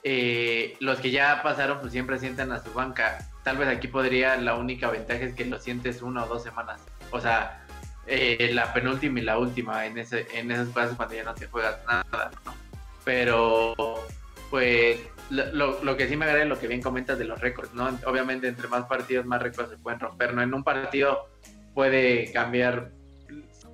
eh, 0.04 0.76
los 0.80 1.00
que 1.00 1.12
ya 1.12 1.42
pasaron 1.42 1.80
pues 1.80 1.92
siempre 1.92 2.20
sientan 2.20 2.52
a 2.52 2.64
su 2.64 2.72
banca. 2.74 3.30
Tal 3.44 3.58
vez 3.58 3.68
aquí 3.68 3.88
podría, 3.88 4.38
la 4.38 4.56
única 4.56 4.90
ventaja 4.90 5.20
es 5.20 5.34
que 5.34 5.46
lo 5.46 5.60
sientes 5.60 6.02
una 6.02 6.24
o 6.24 6.28
dos 6.28 6.44
semanas. 6.44 6.82
O 7.12 7.20
sea, 7.20 7.66
eh, 8.08 8.52
la 8.54 8.74
penúltima 8.74 9.20
y 9.20 9.24
la 9.24 9.38
última 9.38 9.86
en, 9.86 9.98
ese, 9.98 10.28
en 10.34 10.52
esos 10.52 10.70
casos 10.70 10.96
cuando 10.96 11.16
ya 11.16 11.24
no 11.24 11.36
se 11.36 11.48
juega 11.48 11.80
nada, 11.88 12.32
¿no? 12.46 12.54
Pero, 13.04 13.76
pues, 14.50 15.00
lo, 15.30 15.84
lo, 15.84 15.98
que 15.98 16.08
sí 16.08 16.16
me 16.16 16.26
agrada 16.26 16.44
es 16.44 16.50
lo 16.50 16.60
que 16.60 16.68
bien 16.68 16.82
comentas 16.82 17.18
de 17.18 17.26
los 17.26 17.40
récords, 17.40 17.74
¿no? 17.74 18.00
Obviamente, 18.06 18.48
entre 18.48 18.68
más 18.68 18.86
partidos, 18.86 19.26
más 19.26 19.42
récords 19.42 19.72
se 19.72 19.78
pueden 19.78 20.00
romper, 20.00 20.34
¿no? 20.34 20.42
En 20.42 20.54
un 20.54 20.64
partido 20.64 21.30
puede 21.74 22.32
cambiar 22.32 22.92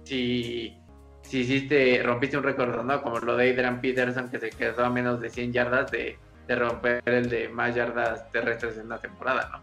si, 0.04 0.78
si 1.22 1.40
hiciste, 1.40 2.02
rompiste 2.04 2.38
un 2.38 2.44
récord, 2.44 2.84
¿no? 2.84 3.02
Como 3.02 3.20
lo 3.20 3.38
de 3.38 3.52
Adrian 3.52 3.82
Peterson, 3.82 4.30
que 4.30 4.40
se 4.40 4.50
quedó 4.50 4.86
a 4.86 4.90
menos 4.90 5.20
de 5.22 5.30
100 5.30 5.54
yardas 5.54 5.92
de, 5.92 6.18
de 6.50 6.56
romper 6.56 7.04
el 7.06 7.30
de 7.30 7.48
más 7.48 7.76
yardas 7.76 8.30
terrestres 8.32 8.80
en 8.80 8.90
la 8.90 8.98
temporada, 8.98 9.50
¿no? 9.52 9.62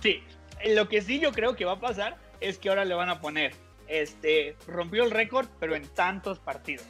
Sí, 0.00 0.24
lo 0.66 0.88
que 0.88 1.02
sí 1.02 1.20
yo 1.20 1.30
creo 1.32 1.56
que 1.56 1.66
va 1.66 1.72
a 1.72 1.80
pasar 1.80 2.16
es 2.40 2.56
que 2.56 2.70
ahora 2.70 2.86
le 2.86 2.94
van 2.94 3.10
a 3.10 3.20
poner, 3.20 3.52
este, 3.86 4.56
rompió 4.66 5.04
el 5.04 5.10
récord, 5.10 5.46
pero 5.60 5.76
en 5.76 5.86
tantos 5.88 6.38
partidos. 6.38 6.86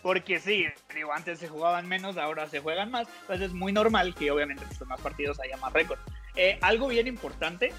Porque 0.00 0.40
sí, 0.40 0.66
digo, 0.94 1.12
antes 1.12 1.38
se 1.38 1.48
jugaban 1.48 1.86
menos, 1.88 2.16
ahora 2.16 2.48
se 2.48 2.60
juegan 2.60 2.90
más. 2.90 3.06
Entonces 3.20 3.48
es 3.48 3.52
muy 3.52 3.72
normal 3.72 4.14
que 4.14 4.30
obviamente 4.30 4.64
pues, 4.64 4.80
más 4.88 5.00
partidos 5.00 5.38
haya 5.40 5.58
más 5.58 5.74
récord. 5.74 5.98
Eh, 6.36 6.58
algo 6.62 6.88
bien 6.88 7.06
importante 7.06 7.72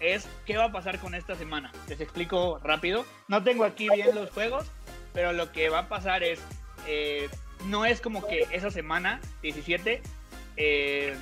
es 0.00 0.28
qué 0.44 0.58
va 0.58 0.64
a 0.64 0.72
pasar 0.72 0.98
con 0.98 1.14
esta 1.14 1.34
semana. 1.34 1.72
Les 1.88 2.00
explico 2.00 2.60
rápido. 2.62 3.06
No 3.28 3.42
tengo 3.42 3.64
aquí 3.64 3.88
bien 3.88 4.14
los 4.14 4.30
juegos, 4.30 4.70
pero 5.14 5.32
lo 5.32 5.50
que 5.50 5.70
va 5.70 5.80
a 5.80 5.88
pasar 5.88 6.22
es, 6.24 6.40
eh, 6.86 7.30
no 7.66 7.84
es 7.84 8.00
como 8.00 8.26
que 8.26 8.46
esa 8.52 8.70
semana 8.70 9.20
17 9.42 10.02
eh, 10.56 11.14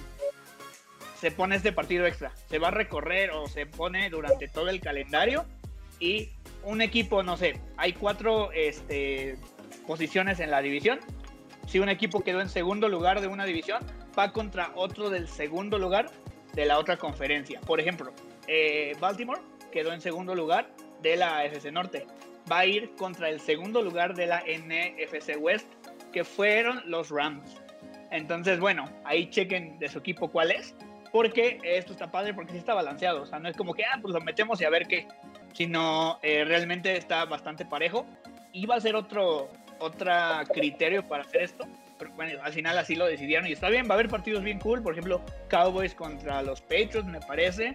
se 1.18 1.31
pone 1.31 1.57
este 1.57 1.72
partido 1.72 2.07
extra. 2.07 2.33
Se 2.49 2.59
va 2.59 2.68
a 2.68 2.72
recorrer 2.72 3.31
o 3.31 3.49
se 3.49 3.66
pone 3.66 4.09
durante 4.11 4.49
todo 4.49 4.68
el 4.68 4.81
calendario 4.81 5.44
y 5.99 6.31
un 6.62 6.83
equipo, 6.83 7.22
no 7.22 7.37
sé, 7.37 7.61
hay 7.77 7.92
cuatro 7.92 8.51
este, 8.53 9.38
posiciones 9.87 10.40
en 10.40 10.51
la 10.51 10.61
división. 10.61 11.01
Si 11.66 11.79
un 11.79 11.88
equipo 11.88 12.20
quedó 12.20 12.40
en 12.40 12.49
segundo 12.49 12.88
lugar 12.88 13.20
de 13.20 13.29
una 13.29 13.44
división, 13.44 13.83
va 14.18 14.33
contra 14.33 14.72
otro 14.75 15.11
del 15.11 15.29
segundo 15.29 15.79
lugar 15.79 16.11
de 16.55 16.66
la 16.66 16.79
otra 16.79 16.96
conferencia. 16.96 17.61
Por 17.61 17.81
ejemplo, 17.81 18.12
eh, 18.46 18.94
Baltimore 19.01 19.40
quedó 19.72 19.92
en 19.92 20.01
segundo 20.01 20.35
lugar 20.35 20.70
de 21.03 21.16
la 21.16 21.44
FC 21.44 21.70
Norte. 21.72 22.07
Va 22.51 22.61
a 22.61 22.66
ir 22.66 22.94
contra 22.96 23.29
el 23.29 23.40
segundo 23.40 23.83
lugar 23.83 24.14
de 24.14 24.27
la 24.27 24.42
NFC 24.46 25.37
West, 25.38 25.66
que 26.12 26.25
fueron 26.25 26.83
los 26.87 27.11
Rams. 27.11 27.61
Entonces, 28.11 28.61
bueno, 28.61 28.88
ahí 29.05 29.29
chequen 29.31 29.79
de 29.79 29.88
su 29.88 29.99
equipo 29.99 30.29
cuál 30.29 30.51
es, 30.51 30.75
porque 31.12 31.59
esto 31.64 31.92
está 31.92 32.11
padre, 32.11 32.35
porque 32.35 32.53
sí 32.53 32.59
está 32.59 32.75
balanceado. 32.75 33.23
O 33.23 33.27
sea, 33.27 33.38
no 33.38 33.49
es 33.49 33.57
como 33.57 33.75
que, 33.75 33.85
ah, 33.85 33.99
pues 34.01 34.14
lo 34.14 34.21
metemos 34.21 34.61
y 34.61 34.64
a 34.64 34.71
ver 34.71 34.87
qué, 34.87 35.07
sino 35.53 36.19
eh, 36.23 36.45
realmente 36.45 36.97
está 36.97 37.25
bastante 37.25 37.64
parejo. 37.64 38.07
Va 38.69 38.77
a 38.77 38.81
ser 38.81 38.97
otro, 38.97 39.49
otra 39.79 40.45
criterio 40.53 41.07
para 41.07 41.25
hacer 41.25 41.42
esto. 41.42 41.66
Pero 41.99 42.12
bueno, 42.12 42.38
al 42.42 42.53
final 42.53 42.79
así 42.79 42.95
lo 42.95 43.07
decidieron 43.07 43.47
y 43.47 43.53
está 43.53 43.71
bien, 43.71 43.87
va 43.87 43.90
a 43.90 43.95
haber 43.95 44.09
partidos 44.09 44.42
bien 44.42 44.59
cool, 44.59 44.83
por 44.83 44.92
ejemplo, 44.92 45.23
Cowboys 45.49 45.95
contra 45.95 46.42
los 46.42 46.61
Patriots, 46.61 47.07
me 47.07 47.21
parece. 47.21 47.75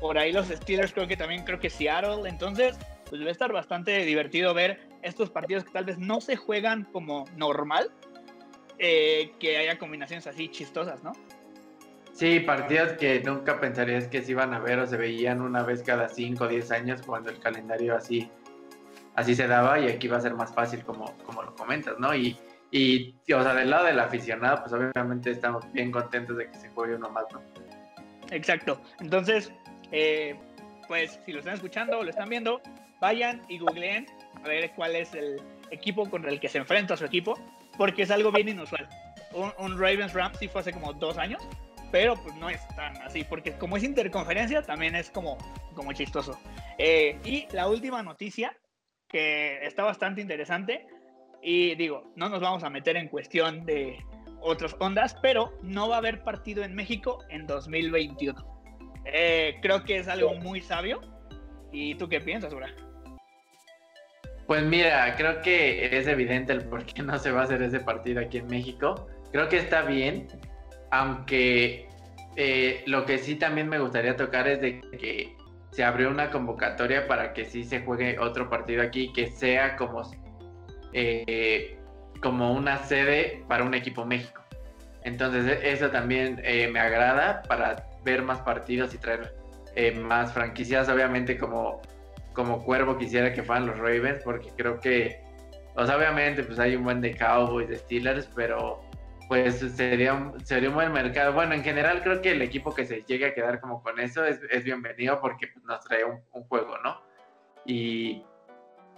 Por 0.00 0.18
ahí 0.18 0.32
los 0.32 0.48
Steelers 0.48 0.92
creo 0.92 1.06
que 1.06 1.16
también, 1.16 1.44
creo 1.44 1.58
que 1.58 1.70
Seattle. 1.70 2.28
Entonces, 2.28 2.78
pues 3.08 3.22
va 3.22 3.26
a 3.28 3.30
estar 3.30 3.52
bastante 3.52 4.04
divertido 4.04 4.54
ver 4.54 4.88
estos 5.02 5.30
partidos 5.30 5.64
que 5.64 5.70
tal 5.70 5.84
vez 5.84 5.98
no 5.98 6.20
se 6.20 6.36
juegan 6.36 6.84
como 6.92 7.24
normal, 7.36 7.90
eh, 8.78 9.32
que 9.38 9.56
haya 9.56 9.78
combinaciones 9.78 10.26
así 10.26 10.48
chistosas, 10.48 11.02
¿no? 11.02 11.12
Sí, 12.12 12.40
partidos 12.40 12.92
que 12.94 13.20
nunca 13.20 13.60
pensarías 13.60 14.08
que 14.08 14.22
se 14.22 14.32
iban 14.32 14.54
a 14.54 14.58
ver 14.58 14.78
o 14.78 14.86
se 14.86 14.96
veían 14.96 15.42
una 15.42 15.62
vez 15.62 15.82
cada 15.82 16.08
5 16.08 16.44
o 16.44 16.48
10 16.48 16.70
años 16.70 17.02
cuando 17.02 17.30
el 17.30 17.38
calendario 17.38 17.94
así 17.94 18.30
así 19.16 19.34
se 19.34 19.46
daba 19.46 19.80
y 19.80 19.88
aquí 19.88 20.06
va 20.08 20.18
a 20.18 20.20
ser 20.20 20.34
más 20.34 20.54
fácil 20.54 20.84
como, 20.84 21.16
como 21.24 21.42
lo 21.42 21.54
comentas, 21.56 21.98
¿no? 21.98 22.14
Y, 22.14 22.38
y, 22.70 23.14
o 23.32 23.42
sea, 23.42 23.54
del 23.54 23.70
lado 23.70 23.86
del 23.86 23.98
aficionado, 23.98 24.62
pues 24.62 24.72
obviamente 24.72 25.30
estamos 25.30 25.70
bien 25.72 25.90
contentos 25.90 26.36
de 26.36 26.50
que 26.50 26.56
se 26.58 26.68
juegue 26.70 26.94
uno 26.94 27.10
más, 27.10 27.24
¿no? 27.32 27.40
Exacto. 28.30 28.80
Entonces, 29.00 29.52
eh, 29.90 30.38
pues 30.86 31.18
si 31.24 31.32
lo 31.32 31.38
están 31.38 31.54
escuchando 31.54 31.98
o 31.98 32.04
lo 32.04 32.10
están 32.10 32.28
viendo, 32.28 32.60
vayan 33.00 33.42
y 33.48 33.58
googleen 33.58 34.06
a 34.42 34.48
ver 34.48 34.72
cuál 34.72 34.96
es 34.96 35.14
el 35.14 35.40
equipo 35.70 36.08
contra 36.08 36.30
el 36.30 36.40
que 36.40 36.48
se 36.48 36.58
enfrenta 36.58 36.96
su 36.96 37.04
equipo, 37.04 37.38
porque 37.76 38.02
es 38.02 38.10
algo 38.10 38.30
bien 38.32 38.48
inusual. 38.48 38.88
Un, 39.58 39.78
Ravens 39.78 40.14
Rams 40.14 40.38
sí 40.38 40.48
fue 40.48 40.60
hace 40.60 40.72
como 40.72 40.92
dos 40.92 41.18
años, 41.18 41.42
pero 41.92 42.16
pues 42.16 42.34
no 42.36 42.48
es 42.48 42.66
tan 42.68 42.96
así, 43.02 43.24
porque 43.24 43.52
como 43.58 43.76
es 43.76 43.82
interconferencia, 43.82 44.62
también 44.62 44.94
es 44.94 45.10
como, 45.10 45.36
como 45.74 45.92
chistoso. 45.92 46.38
Eh, 46.78 47.18
y 47.24 47.46
la 47.52 47.68
última 47.68 48.02
noticia 48.02 48.56
que 49.08 49.64
está 49.64 49.84
bastante 49.84 50.20
interesante. 50.20 50.86
Y 51.42 51.74
digo, 51.76 52.12
no 52.16 52.28
nos 52.28 52.40
vamos 52.40 52.64
a 52.64 52.70
meter 52.70 52.96
en 52.96 53.08
cuestión 53.08 53.64
de 53.66 53.98
otras 54.40 54.74
ondas, 54.80 55.16
pero 55.22 55.52
no 55.62 55.88
va 55.88 55.96
a 55.96 55.98
haber 55.98 56.22
partido 56.22 56.64
en 56.64 56.74
México 56.74 57.24
en 57.28 57.46
2021. 57.46 58.62
Eh, 59.04 59.58
creo 59.62 59.84
que 59.84 59.98
es 59.98 60.08
algo 60.08 60.34
muy 60.34 60.60
sabio. 60.60 61.00
¿Y 61.72 61.94
tú 61.96 62.08
qué 62.08 62.20
piensas, 62.20 62.54
Bra? 62.54 62.68
Pues 64.46 64.62
mira, 64.64 65.14
creo 65.16 65.42
que 65.42 65.96
es 65.96 66.06
evidente 66.06 66.52
el 66.52 66.64
por 66.64 66.84
qué 66.84 67.02
no 67.02 67.18
se 67.18 67.32
va 67.32 67.40
a 67.40 67.44
hacer 67.44 67.62
ese 67.62 67.80
partido 67.80 68.20
aquí 68.20 68.38
en 68.38 68.46
México. 68.46 69.08
Creo 69.32 69.48
que 69.48 69.58
está 69.58 69.82
bien, 69.82 70.28
aunque 70.90 71.88
eh, 72.36 72.82
lo 72.86 73.04
que 73.04 73.18
sí 73.18 73.34
también 73.34 73.68
me 73.68 73.78
gustaría 73.78 74.14
tocar 74.14 74.46
es 74.46 74.60
de 74.60 74.80
que 74.80 75.36
se 75.70 75.84
abrió 75.84 76.08
una 76.10 76.30
convocatoria 76.30 77.06
para 77.06 77.32
que 77.34 77.44
sí 77.44 77.64
se 77.64 77.80
juegue 77.80 78.18
otro 78.18 78.48
partido 78.48 78.82
aquí, 78.82 79.12
que 79.12 79.26
sea 79.26 79.76
como, 79.76 80.02
eh, 80.92 81.76
como 82.22 82.52
una 82.52 82.78
sede 82.78 83.44
para 83.48 83.64
un 83.64 83.74
equipo 83.74 84.04
México. 84.06 84.42
Entonces 85.02 85.46
e, 85.46 85.72
eso 85.72 85.90
también 85.90 86.40
eh, 86.44 86.68
me 86.68 86.80
agrada 86.80 87.42
para 87.42 87.88
ver 88.04 88.22
más 88.22 88.40
partidos 88.40 88.94
y 88.94 88.98
traer 88.98 89.34
eh, 89.74 89.92
más 89.92 90.32
franquicias. 90.32 90.88
Obviamente 90.88 91.36
como, 91.36 91.82
como 92.36 92.62
Cuervo 92.62 92.98
quisiera 92.98 93.32
que 93.32 93.42
fueran 93.42 93.66
los 93.66 93.78
Ravens, 93.78 94.20
porque 94.22 94.50
creo 94.56 94.78
que, 94.78 95.20
obviamente 95.74 96.44
pues 96.44 96.58
hay 96.58 96.76
un 96.76 96.84
buen 96.84 97.00
de 97.00 97.16
Cowboys, 97.16 97.68
de 97.68 97.78
Steelers, 97.78 98.30
pero 98.36 98.82
pues 99.26 99.58
sería 99.74 100.12
un, 100.12 100.44
sería 100.44 100.68
un 100.68 100.76
buen 100.76 100.92
mercado. 100.92 101.32
Bueno, 101.32 101.54
en 101.54 101.64
general 101.64 102.02
creo 102.02 102.20
que 102.20 102.32
el 102.32 102.42
equipo 102.42 102.74
que 102.74 102.84
se 102.84 103.02
llegue 103.02 103.26
a 103.26 103.34
quedar 103.34 103.60
como 103.60 103.82
con 103.82 103.98
eso 103.98 104.24
es, 104.24 104.38
bienvenido 104.62 105.20
porque 105.20 105.48
pues, 105.48 105.64
nos 105.64 105.80
trae 105.80 106.04
un, 106.04 106.20
juego, 106.44 106.76
¿no? 106.84 107.00
Y, 107.64 108.22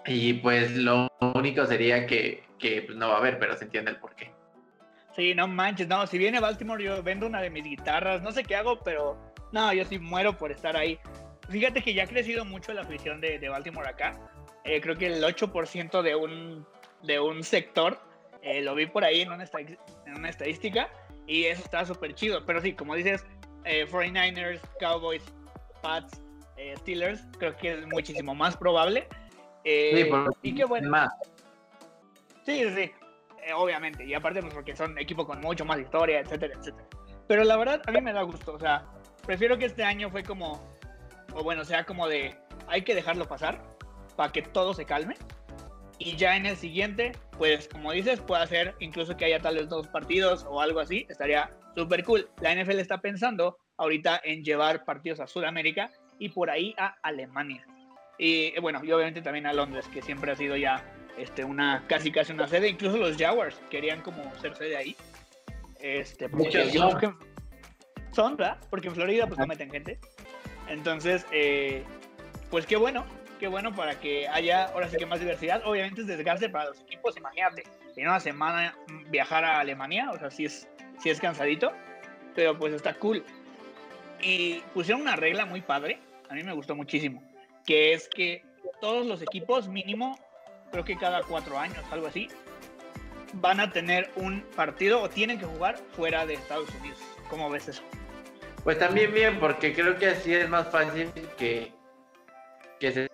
y, 0.04 0.34
pues 0.34 0.76
lo 0.76 1.08
único 1.34 1.64
sería 1.64 2.06
que, 2.06 2.42
que 2.58 2.82
pues, 2.82 2.98
no 2.98 3.08
va 3.08 3.14
a 3.14 3.18
haber, 3.18 3.38
pero 3.38 3.56
se 3.56 3.64
entiende 3.64 3.92
el 3.92 3.98
porqué. 3.98 4.32
Sí, 5.16 5.34
no 5.34 5.48
manches, 5.48 5.88
no, 5.88 6.06
si 6.06 6.18
viene 6.18 6.40
Baltimore 6.40 6.82
yo 6.82 7.02
vendo 7.02 7.26
una 7.26 7.40
de 7.40 7.50
mis 7.50 7.64
guitarras, 7.64 8.20
no 8.20 8.30
sé 8.30 8.44
qué 8.44 8.56
hago, 8.56 8.80
pero 8.80 9.16
no, 9.52 9.72
yo 9.72 9.84
sí 9.84 9.98
muero 9.98 10.36
por 10.36 10.52
estar 10.52 10.76
ahí. 10.76 10.98
Fíjate 11.48 11.82
que 11.82 11.94
ya 11.94 12.04
ha 12.04 12.06
crecido 12.06 12.44
mucho 12.44 12.72
la 12.72 12.82
afición 12.82 13.20
de, 13.20 13.38
de 13.38 13.48
Baltimore 13.48 13.88
acá. 13.88 14.18
Eh, 14.64 14.80
creo 14.80 14.96
que 14.96 15.06
el 15.06 15.22
8% 15.22 16.02
de 16.02 16.14
un, 16.14 16.66
de 17.02 17.18
un 17.20 17.42
sector 17.42 17.98
eh, 18.42 18.60
lo 18.62 18.74
vi 18.74 18.86
por 18.86 19.04
ahí 19.04 19.22
en 19.22 19.32
una, 19.32 19.44
en 19.44 20.14
una 20.16 20.28
estadística 20.28 20.90
y 21.26 21.44
eso 21.44 21.62
está 21.62 21.84
súper 21.86 22.14
chido. 22.14 22.44
Pero 22.44 22.60
sí, 22.60 22.74
como 22.74 22.94
dices, 22.94 23.24
49ers, 23.64 24.56
eh, 24.56 24.60
Cowboys, 24.80 25.22
Pats, 25.82 26.22
eh, 26.56 26.74
Steelers, 26.78 27.22
creo 27.38 27.56
que 27.56 27.72
es 27.72 27.86
muchísimo 27.86 28.34
más 28.34 28.56
probable. 28.56 29.08
sí, 29.64 30.10
y 30.42 30.54
qué 30.54 30.64
bueno. 30.64 30.90
Más. 30.90 31.10
Sí, 32.44 32.64
sí, 32.74 32.90
obviamente. 33.54 34.04
Y 34.04 34.14
aparte, 34.14 34.40
pues 34.40 34.54
porque 34.54 34.76
son 34.76 34.98
equipos 34.98 35.26
con 35.26 35.40
mucho 35.40 35.64
más 35.64 35.78
historia, 35.78 36.20
etcétera, 36.20 36.54
etcétera. 36.58 36.86
Pero 37.26 37.44
la 37.44 37.56
verdad, 37.56 37.82
a 37.86 37.92
mí 37.92 38.00
me 38.00 38.12
da 38.12 38.22
gusto. 38.22 38.54
O 38.54 38.58
sea, 38.58 38.86
prefiero 39.26 39.58
que 39.58 39.66
este 39.66 39.84
año 39.84 40.10
fue 40.10 40.22
como, 40.22 40.62
o 41.34 41.42
bueno, 41.42 41.64
sea 41.64 41.84
como 41.84 42.08
de, 42.08 42.36
hay 42.66 42.82
que 42.82 42.94
dejarlo 42.94 43.26
pasar 43.26 43.62
para 44.16 44.32
que 44.32 44.42
todo 44.42 44.74
se 44.74 44.84
calme 44.84 45.16
y 45.98 46.16
ya 46.16 46.36
en 46.36 46.46
el 46.46 46.56
siguiente, 46.56 47.12
pues 47.36 47.68
como 47.68 47.92
dices, 47.92 48.20
puede 48.20 48.42
hacer 48.42 48.74
incluso 48.78 49.16
que 49.16 49.24
haya 49.24 49.40
tal 49.40 49.56
vez 49.56 49.68
dos 49.68 49.88
partidos 49.88 50.46
o 50.48 50.60
algo 50.60 50.80
así, 50.80 51.06
estaría 51.08 51.50
súper 51.74 52.04
cool. 52.04 52.28
La 52.40 52.54
NFL 52.54 52.78
está 52.78 53.00
pensando 53.00 53.58
ahorita 53.76 54.20
en 54.22 54.44
llevar 54.44 54.84
partidos 54.84 55.18
a 55.20 55.26
Sudamérica 55.26 55.90
y 56.18 56.28
por 56.28 56.50
ahí 56.50 56.74
a 56.78 56.96
Alemania. 57.02 57.66
Y 58.16 58.58
bueno, 58.60 58.80
y 58.84 58.92
obviamente 58.92 59.22
también 59.22 59.46
a 59.46 59.52
Londres, 59.52 59.86
que 59.92 60.02
siempre 60.02 60.30
ha 60.32 60.36
sido 60.36 60.56
ya 60.56 60.84
este, 61.16 61.44
una 61.44 61.84
casi 61.88 62.12
casi 62.12 62.32
una 62.32 62.46
sede. 62.46 62.68
Incluso 62.68 62.96
los 62.96 63.16
Jaguars 63.16 63.60
querían 63.70 64.00
como 64.02 64.22
ser 64.40 64.56
sede 64.56 64.76
ahí. 64.76 64.96
Este, 65.80 66.28
porque 66.28 66.70
son. 66.70 67.18
son, 68.12 68.36
¿verdad? 68.36 68.58
Porque 68.70 68.88
en 68.88 68.94
Florida 68.94 69.26
pues 69.26 69.38
no 69.38 69.46
meten 69.46 69.70
gente. 69.70 69.98
Entonces, 70.68 71.26
eh, 71.32 71.84
pues 72.50 72.66
qué 72.66 72.76
bueno, 72.76 73.04
qué 73.38 73.48
bueno 73.48 73.74
para 73.74 73.98
que 73.98 74.28
haya 74.28 74.66
ahora 74.66 74.88
sí 74.88 74.96
que 74.96 75.06
más 75.06 75.20
diversidad. 75.20 75.62
Obviamente 75.64 76.02
es 76.02 76.06
desgaste 76.06 76.48
para 76.48 76.66
los 76.66 76.80
equipos, 76.80 77.16
imagínate, 77.16 77.64
en 77.96 78.08
una 78.08 78.20
semana 78.20 78.76
viajar 79.10 79.44
a 79.44 79.60
Alemania, 79.60 80.10
o 80.10 80.18
sea, 80.18 80.30
sí 80.30 80.44
es, 80.44 80.68
sí 81.00 81.10
es 81.10 81.20
cansadito, 81.20 81.72
pero 82.34 82.58
pues 82.58 82.74
está 82.74 82.94
cool. 82.94 83.24
Y 84.20 84.60
pusieron 84.74 85.02
una 85.02 85.16
regla 85.16 85.46
muy 85.46 85.60
padre, 85.60 85.98
a 86.28 86.34
mí 86.34 86.42
me 86.42 86.52
gustó 86.52 86.74
muchísimo, 86.74 87.22
que 87.64 87.92
es 87.92 88.08
que 88.08 88.44
todos 88.80 89.06
los 89.06 89.22
equipos 89.22 89.68
mínimo, 89.68 90.18
creo 90.70 90.84
que 90.84 90.96
cada 90.96 91.22
cuatro 91.22 91.58
años, 91.58 91.84
algo 91.90 92.06
así, 92.06 92.28
van 93.34 93.60
a 93.60 93.70
tener 93.70 94.10
un 94.16 94.42
partido 94.56 95.00
o 95.00 95.08
tienen 95.08 95.38
que 95.38 95.46
jugar 95.46 95.76
fuera 95.92 96.26
de 96.26 96.34
Estados 96.34 96.68
Unidos. 96.80 96.98
¿Cómo 97.28 97.50
ves 97.50 97.68
eso? 97.68 97.82
Pues 98.68 98.78
también 98.78 99.14
bien, 99.14 99.40
porque 99.40 99.72
creo 99.72 99.96
que 99.96 100.08
así 100.08 100.34
es 100.34 100.46
más 100.46 100.68
fácil 100.68 101.10
que, 101.38 101.72
que 102.78 102.92
se, 102.92 103.08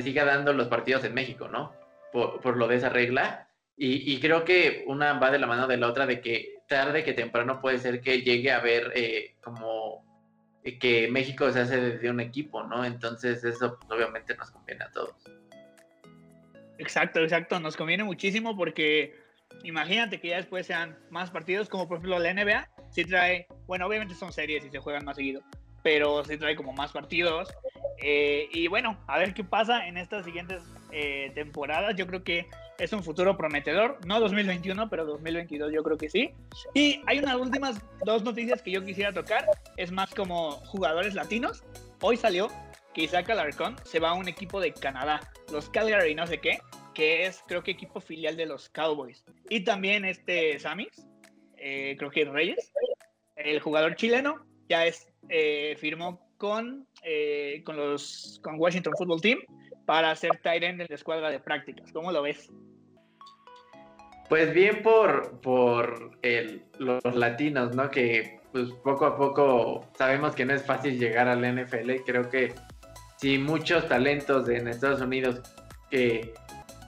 siga 0.00 0.24
dando 0.24 0.52
los 0.52 0.68
partidos 0.68 1.02
en 1.02 1.14
México, 1.14 1.48
¿no? 1.48 1.74
Por, 2.12 2.56
lo 2.56 2.68
de 2.68 2.76
esa 2.76 2.88
regla. 2.88 3.48
Y, 3.76 4.20
creo 4.20 4.44
que 4.44 4.84
una 4.86 5.14
va 5.14 5.32
de 5.32 5.40
la 5.40 5.48
mano 5.48 5.66
de 5.66 5.78
la 5.78 5.88
otra, 5.88 6.06
de 6.06 6.20
que 6.20 6.60
tarde 6.68 7.02
que 7.02 7.12
temprano 7.12 7.60
puede 7.60 7.78
ser 7.78 8.00
que 8.00 8.22
llegue 8.22 8.52
a 8.52 8.60
ver 8.60 8.92
eh, 8.94 9.34
como 9.42 10.04
que 10.62 11.08
México 11.10 11.50
se 11.50 11.62
hace 11.62 11.80
desde 11.80 12.08
un 12.08 12.20
equipo, 12.20 12.62
¿no? 12.62 12.84
Entonces 12.84 13.42
eso 13.42 13.76
pues, 13.80 13.98
obviamente 13.98 14.36
nos 14.36 14.52
conviene 14.52 14.84
a 14.84 14.92
todos. 14.92 15.16
Exacto, 16.78 17.18
exacto, 17.18 17.58
nos 17.58 17.76
conviene 17.76 18.04
muchísimo 18.04 18.56
porque 18.56 19.12
imagínate 19.64 20.20
que 20.20 20.28
ya 20.28 20.36
después 20.36 20.68
sean 20.68 20.96
más 21.10 21.32
partidos, 21.32 21.68
como 21.68 21.88
por 21.88 21.96
ejemplo 21.98 22.20
la 22.20 22.32
NBA, 22.32 22.75
sí 22.96 23.04
trae, 23.04 23.46
bueno, 23.66 23.86
obviamente 23.86 24.14
son 24.14 24.32
series 24.32 24.64
y 24.64 24.70
se 24.70 24.78
juegan 24.78 25.04
más 25.04 25.16
seguido, 25.16 25.42
pero 25.82 26.24
sí 26.24 26.38
trae 26.38 26.56
como 26.56 26.72
más 26.72 26.92
partidos. 26.92 27.52
Eh, 27.98 28.48
y 28.52 28.68
bueno, 28.68 28.98
a 29.06 29.18
ver 29.18 29.34
qué 29.34 29.44
pasa 29.44 29.86
en 29.86 29.98
estas 29.98 30.24
siguientes 30.24 30.62
eh, 30.92 31.30
temporadas. 31.34 31.94
Yo 31.96 32.06
creo 32.06 32.24
que 32.24 32.46
es 32.78 32.94
un 32.94 33.04
futuro 33.04 33.36
prometedor, 33.36 33.98
no 34.06 34.18
2021, 34.18 34.88
pero 34.88 35.04
2022 35.04 35.72
yo 35.74 35.82
creo 35.82 35.98
que 35.98 36.08
sí. 36.08 36.30
Y 36.72 37.02
hay 37.06 37.18
unas 37.18 37.36
últimas 37.36 37.82
dos 38.06 38.22
noticias 38.22 38.62
que 38.62 38.70
yo 38.70 38.82
quisiera 38.82 39.12
tocar, 39.12 39.44
es 39.76 39.92
más 39.92 40.14
como 40.14 40.52
jugadores 40.52 41.12
latinos. 41.14 41.64
Hoy 42.00 42.16
salió 42.16 42.48
que 42.94 43.02
Isaac 43.02 43.28
Alarcón 43.28 43.76
se 43.84 44.00
va 44.00 44.10
a 44.10 44.14
un 44.14 44.26
equipo 44.26 44.58
de 44.58 44.72
Canadá, 44.72 45.20
los 45.52 45.68
Calgary 45.68 46.14
no 46.14 46.26
sé 46.26 46.38
qué, 46.38 46.60
que 46.94 47.26
es 47.26 47.42
creo 47.46 47.62
que 47.62 47.72
equipo 47.72 48.00
filial 48.00 48.38
de 48.38 48.46
los 48.46 48.70
Cowboys. 48.70 49.22
Y 49.50 49.60
también 49.60 50.06
este 50.06 50.58
Samis, 50.58 51.06
eh, 51.56 51.96
creo 51.98 52.10
que 52.10 52.24
Reyes, 52.24 52.72
el 53.36 53.60
jugador 53.60 53.96
chileno, 53.96 54.44
ya 54.68 54.86
es, 54.86 55.08
eh, 55.28 55.76
firmó 55.78 56.20
con, 56.38 56.86
eh, 57.02 57.62
con, 57.64 57.76
los, 57.76 58.40
con 58.42 58.58
Washington 58.58 58.94
Football 58.96 59.20
Team 59.20 59.38
para 59.86 60.14
ser 60.16 60.40
end 60.44 60.80
en 60.80 60.86
la 60.88 60.94
escuadra 60.94 61.30
de 61.30 61.40
prácticas. 61.40 61.92
¿Cómo 61.92 62.12
lo 62.12 62.22
ves? 62.22 62.50
Pues 64.28 64.52
bien 64.52 64.82
por, 64.82 65.40
por 65.40 66.18
los 66.78 67.14
latinos, 67.14 67.74
¿no? 67.76 67.90
Que 67.90 68.40
pues 68.50 68.70
poco 68.82 69.06
a 69.06 69.16
poco 69.16 69.86
sabemos 69.96 70.34
que 70.34 70.44
no 70.44 70.54
es 70.54 70.64
fácil 70.64 70.98
llegar 70.98 71.28
al 71.28 71.42
NFL. 71.42 71.92
Creo 72.04 72.28
que 72.28 72.52
sí, 73.18 73.38
muchos 73.38 73.86
talentos 73.88 74.48
en 74.48 74.66
Estados 74.66 75.00
Unidos 75.00 75.40
que, 75.90 76.34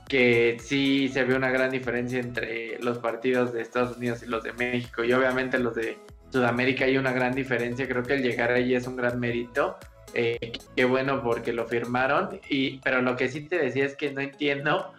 que 0.09 0.57
sí 0.61 1.09
se 1.09 1.25
ve 1.25 1.37
una 1.37 1.51
gran 1.51 1.71
diferencia 1.71 2.19
entre 2.19 2.79
los 2.83 2.99
partidos 2.99 3.53
de 3.53 3.61
Estados 3.61 3.97
Unidos 3.97 4.23
y 4.23 4.27
los 4.27 4.43
de 4.43 4.53
México. 4.55 5.05
Y 5.05 5.13
obviamente 5.13 5.59
los 5.59 5.75
de 5.75 5.99
Sudamérica 6.31 6.87
hay 6.87 6.97
una 6.97 7.13
gran 7.13 7.35
diferencia. 7.35 7.87
Creo 7.87 8.03
que 8.03 8.15
el 8.15 8.23
llegar 8.23 8.51
ahí 8.51 8.75
es 8.75 8.87
un 8.87 8.97
gran 8.97 9.21
mérito. 9.21 9.77
Eh, 10.15 10.53
qué 10.75 10.85
bueno 10.87 11.23
porque 11.23 11.53
lo 11.53 11.67
firmaron. 11.67 12.41
Y, 12.49 12.79
pero 12.79 13.03
lo 13.03 13.17
que 13.17 13.29
sí 13.29 13.43
te 13.43 13.59
decía 13.59 13.85
es 13.85 13.97
que 13.97 14.11
no 14.11 14.23
entiendo 14.23 14.93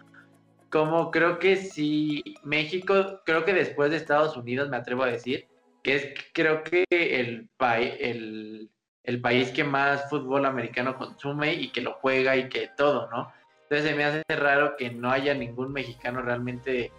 cómo 0.70 1.10
creo 1.10 1.40
que 1.40 1.56
si 1.56 2.22
México, 2.44 3.20
creo 3.26 3.44
que 3.44 3.52
después 3.52 3.90
de 3.90 3.96
Estados 3.96 4.36
Unidos, 4.36 4.68
me 4.68 4.76
atrevo 4.76 5.02
a 5.02 5.08
decir, 5.08 5.48
que 5.82 5.96
es 5.96 6.14
creo 6.32 6.62
que 6.62 6.84
el, 6.90 7.48
el, 7.98 8.70
el 9.02 9.20
país 9.20 9.50
que 9.50 9.64
más 9.64 10.08
fútbol 10.08 10.46
americano 10.46 10.96
consume 10.96 11.54
y 11.54 11.72
que 11.72 11.80
lo 11.80 11.94
juega 11.94 12.36
y 12.36 12.48
que 12.48 12.70
todo, 12.76 13.10
¿no? 13.10 13.32
Entonces 13.70 13.90
se 13.92 13.96
me 13.96 14.04
hace 14.04 14.24
raro 14.30 14.76
que 14.76 14.90
no 14.90 15.12
haya 15.12 15.32
ningún 15.32 15.72
mexicano 15.72 16.22
realmente 16.22 16.90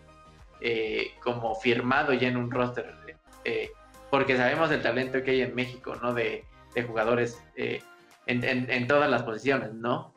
eh, 0.62 1.12
como 1.22 1.54
firmado 1.56 2.14
ya 2.14 2.30
en 2.30 2.38
un 2.38 2.50
roster, 2.50 2.96
eh, 3.44 3.70
porque 4.10 4.38
sabemos 4.38 4.72
el 4.72 4.82
talento 4.82 5.22
que 5.22 5.32
hay 5.32 5.42
en 5.42 5.54
México, 5.54 5.98
¿no? 6.02 6.14
De, 6.14 6.46
jugadores 6.88 7.44
eh, 7.58 7.82
en, 8.26 8.88
todas 8.88 9.12
las 9.12 9.24
posiciones, 9.24 9.74
¿no? 9.74 10.14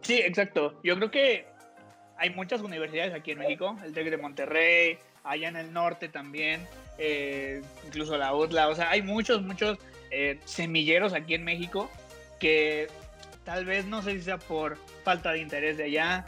Sí, 0.00 0.20
exacto. 0.20 0.78
Yo 0.84 0.94
creo 0.94 1.10
que 1.10 1.46
hay 2.16 2.30
muchas 2.30 2.62
universidades 2.62 3.12
aquí 3.14 3.32
en 3.32 3.38
México, 3.40 3.76
el 3.84 3.92
TEC 3.92 4.10
de 4.10 4.16
Monterrey, 4.16 4.98
allá 5.24 5.48
en 5.48 5.56
el 5.56 5.72
norte 5.72 6.08
también, 6.08 6.68
incluso 7.84 8.16
la 8.16 8.32
UTLA, 8.32 8.68
o 8.68 8.76
sea, 8.76 8.90
hay 8.90 9.02
muchos, 9.02 9.42
muchos 9.42 9.76
semilleros 10.44 11.14
aquí 11.14 11.34
en 11.34 11.42
México 11.42 11.90
que 12.38 12.86
tal 13.44 13.64
vez 13.64 13.86
no 13.86 14.02
sé 14.02 14.12
si 14.12 14.22
sea 14.22 14.38
por 14.38 14.78
falta 15.04 15.32
de 15.32 15.38
interés 15.38 15.76
de 15.76 15.84
allá. 15.84 16.24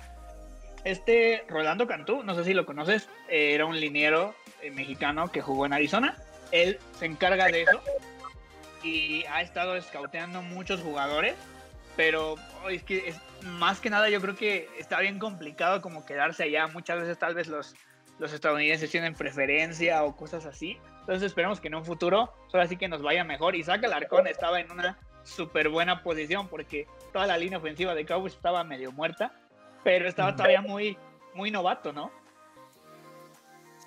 Este 0.84 1.44
Rolando 1.48 1.86
Cantú, 1.86 2.22
no 2.22 2.34
sé 2.34 2.44
si 2.44 2.54
lo 2.54 2.64
conoces, 2.64 3.08
eh, 3.28 3.54
era 3.54 3.66
un 3.66 3.80
liniero 3.80 4.34
mexicano 4.72 5.30
que 5.32 5.42
jugó 5.42 5.66
en 5.66 5.72
Arizona. 5.72 6.16
Él 6.52 6.78
se 6.98 7.06
encarga 7.06 7.46
de 7.46 7.62
eso 7.62 7.82
y 8.82 9.24
ha 9.24 9.42
estado 9.42 9.76
escauteando 9.76 10.42
muchos 10.42 10.80
jugadores, 10.80 11.34
pero 11.96 12.36
es 12.70 12.84
que 12.84 13.08
es, 13.08 13.20
más 13.42 13.80
que 13.80 13.90
nada 13.90 14.08
yo 14.10 14.20
creo 14.20 14.36
que 14.36 14.68
está 14.78 15.00
bien 15.00 15.18
complicado 15.18 15.80
como 15.82 16.04
quedarse 16.06 16.44
allá. 16.44 16.68
Muchas 16.68 17.00
veces 17.00 17.18
tal 17.18 17.34
vez 17.34 17.48
los, 17.48 17.74
los 18.18 18.32
estadounidenses 18.32 18.90
tienen 18.90 19.14
preferencia 19.14 20.04
o 20.04 20.16
cosas 20.16 20.46
así. 20.46 20.78
Entonces 21.00 21.24
esperemos 21.24 21.60
que 21.60 21.68
en 21.68 21.76
un 21.76 21.84
futuro 21.84 22.32
solo 22.48 22.66
sí 22.66 22.76
que 22.76 22.88
nos 22.88 23.02
vaya 23.02 23.24
mejor. 23.24 23.56
Isaac 23.56 23.84
Alarcón 23.84 24.26
estaba 24.26 24.60
en 24.60 24.70
una 24.70 24.98
súper 25.26 25.68
buena 25.68 26.02
posición 26.02 26.48
porque 26.48 26.86
toda 27.12 27.26
la 27.26 27.36
línea 27.36 27.58
ofensiva 27.58 27.94
de 27.94 28.06
Cowboys 28.06 28.34
estaba 28.34 28.64
medio 28.64 28.92
muerta, 28.92 29.32
pero 29.84 30.08
estaba 30.08 30.34
todavía 30.34 30.62
muy, 30.62 30.96
muy 31.34 31.50
novato, 31.50 31.92
¿no? 31.92 32.10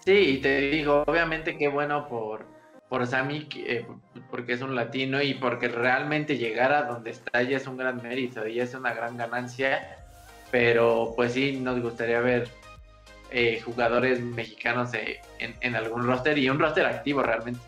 Sí, 0.05 0.11
y 0.11 0.37
te 0.37 0.61
digo, 0.61 1.03
obviamente 1.07 1.57
qué 1.57 1.67
bueno 1.67 2.07
por, 2.07 2.45
por 2.87 3.05
Sammy, 3.05 3.47
eh, 3.55 3.85
porque 4.31 4.53
es 4.53 4.61
un 4.61 4.75
latino 4.75 5.21
y 5.21 5.33
porque 5.35 5.67
realmente 5.67 6.37
llegar 6.37 6.73
a 6.73 6.83
donde 6.83 7.11
está 7.11 7.41
ya 7.43 7.57
es 7.57 7.67
un 7.67 7.77
gran 7.77 8.01
mérito 8.01 8.47
y 8.47 8.59
es 8.59 8.73
una 8.73 8.93
gran 8.93 9.17
ganancia, 9.17 9.97
pero 10.51 11.13
pues 11.15 11.33
sí, 11.33 11.59
nos 11.61 11.81
gustaría 11.81 12.19
ver 12.21 12.49
eh, 13.31 13.61
jugadores 13.63 14.21
mexicanos 14.21 14.93
eh, 14.95 15.19
en, 15.37 15.75
algún 15.75 16.07
roster 16.07 16.37
y 16.37 16.49
un 16.49 16.57
roster 16.57 16.85
activo 16.85 17.21
realmente. 17.21 17.59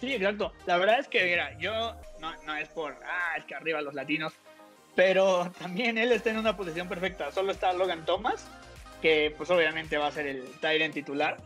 Sí, 0.00 0.14
exacto. 0.14 0.52
La 0.66 0.76
verdad 0.78 1.00
es 1.00 1.08
que, 1.08 1.24
mira, 1.24 1.56
yo 1.58 1.96
no, 2.20 2.32
no 2.44 2.56
es 2.56 2.68
por, 2.68 2.96
ah, 3.04 3.36
es 3.36 3.44
que 3.44 3.54
arriba 3.54 3.80
los 3.80 3.94
latinos, 3.94 4.32
pero 4.94 5.50
también 5.58 5.98
él 5.98 6.12
está 6.12 6.30
en 6.30 6.38
una 6.38 6.56
posición 6.56 6.88
perfecta. 6.88 7.32
Solo 7.32 7.52
está 7.52 7.72
Logan 7.72 8.04
Thomas, 8.04 8.48
que 9.02 9.34
pues 9.36 9.50
obviamente 9.50 9.98
va 9.98 10.08
a 10.08 10.12
ser 10.12 10.26
el 10.26 10.44
Tyrant 10.60 10.94
titular, 10.94 11.36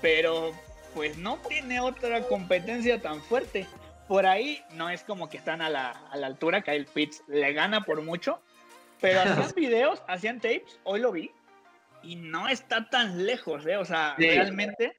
pero 0.00 0.52
pues 0.94 1.16
no 1.16 1.38
tiene 1.48 1.80
otra 1.80 2.22
competencia 2.22 3.00
tan 3.00 3.20
fuerte. 3.22 3.66
Por 4.08 4.26
ahí 4.26 4.62
no 4.72 4.90
es 4.90 5.04
como 5.04 5.28
que 5.30 5.38
están 5.38 5.62
a 5.62 5.70
la, 5.70 5.90
a 5.90 6.16
la 6.16 6.26
altura, 6.26 6.62
Kyle 6.62 6.86
Pitts 6.86 7.22
le 7.28 7.52
gana 7.52 7.84
por 7.84 8.02
mucho, 8.02 8.42
pero 9.00 9.20
hacían 9.22 9.52
videos, 9.54 10.02
hacían 10.08 10.40
tapes, 10.40 10.78
hoy 10.82 11.00
lo 11.00 11.12
vi, 11.12 11.30
y 12.02 12.16
no 12.16 12.48
está 12.48 12.88
tan 12.90 13.24
lejos, 13.24 13.64
¿eh? 13.66 13.76
O 13.76 13.84
sea, 13.84 14.16
realmente. 14.18 14.96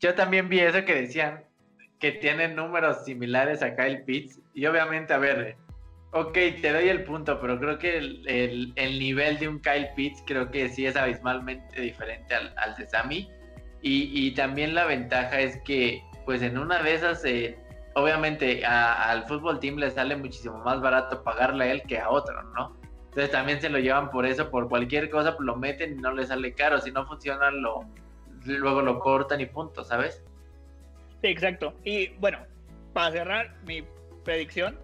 Yo 0.00 0.14
también 0.14 0.48
vi 0.48 0.60
eso 0.60 0.84
que 0.84 0.94
decían 0.94 1.44
que 2.04 2.12
tienen 2.12 2.54
números 2.54 3.02
similares 3.06 3.62
a 3.62 3.74
Kyle 3.74 4.02
Pitts, 4.04 4.38
y 4.52 4.66
obviamente, 4.66 5.14
a 5.14 5.16
ver, 5.16 5.56
ok, 6.12 6.34
te 6.34 6.70
doy 6.70 6.90
el 6.90 7.02
punto, 7.02 7.40
pero 7.40 7.58
creo 7.58 7.78
que 7.78 7.96
el, 7.96 8.74
el, 8.76 8.98
nivel 8.98 9.38
de 9.38 9.48
un 9.48 9.58
Kyle 9.58 9.88
Pitts 9.96 10.22
creo 10.26 10.50
que 10.50 10.68
sí 10.68 10.84
es 10.84 10.96
abismalmente 10.96 11.80
diferente 11.80 12.34
al, 12.34 12.52
al 12.58 12.76
de 12.76 12.84
Sammy 12.84 13.30
y, 13.80 14.30
también 14.32 14.74
la 14.74 14.84
ventaja 14.84 15.40
es 15.40 15.56
que, 15.64 16.02
pues 16.26 16.42
en 16.42 16.58
una 16.58 16.82
de 16.82 16.92
esas, 16.92 17.24
eh, 17.24 17.56
obviamente 17.94 18.66
al 18.66 19.24
fútbol 19.24 19.58
team 19.58 19.76
le 19.76 19.90
sale 19.90 20.14
muchísimo 20.14 20.58
más 20.58 20.82
barato 20.82 21.22
pagarle 21.22 21.64
a 21.64 21.72
él 21.72 21.82
que 21.84 22.00
a 22.00 22.10
otro, 22.10 22.42
¿no? 22.54 22.76
Entonces 23.04 23.30
también 23.30 23.62
se 23.62 23.70
lo 23.70 23.78
llevan 23.78 24.10
por 24.10 24.26
eso, 24.26 24.50
por 24.50 24.68
cualquier 24.68 25.08
cosa, 25.08 25.34
lo 25.38 25.56
meten 25.56 25.94
y 25.94 26.02
no 26.02 26.12
le 26.12 26.26
sale 26.26 26.52
caro. 26.52 26.82
Si 26.82 26.92
no 26.92 27.06
funciona, 27.06 27.50
lo, 27.50 27.80
luego 28.44 28.82
lo 28.82 28.98
cortan 28.98 29.40
y 29.40 29.46
punto, 29.46 29.84
¿sabes? 29.84 30.22
Sí, 31.24 31.30
exacto. 31.30 31.72
Y 31.84 32.08
bueno, 32.18 32.36
para 32.92 33.10
cerrar 33.12 33.56
mi 33.64 33.82
predicción, 34.26 34.78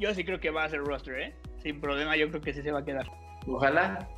yo 0.00 0.12
sí 0.12 0.24
creo 0.24 0.40
que 0.40 0.50
va 0.50 0.64
a 0.64 0.68
ser 0.68 0.80
roster, 0.80 1.20
¿eh? 1.20 1.34
Sin 1.62 1.80
problema, 1.80 2.16
yo 2.16 2.28
creo 2.28 2.40
que 2.40 2.52
sí 2.52 2.60
se 2.60 2.72
va 2.72 2.80
a 2.80 2.84
quedar. 2.84 3.06
Ojalá. 3.46 4.08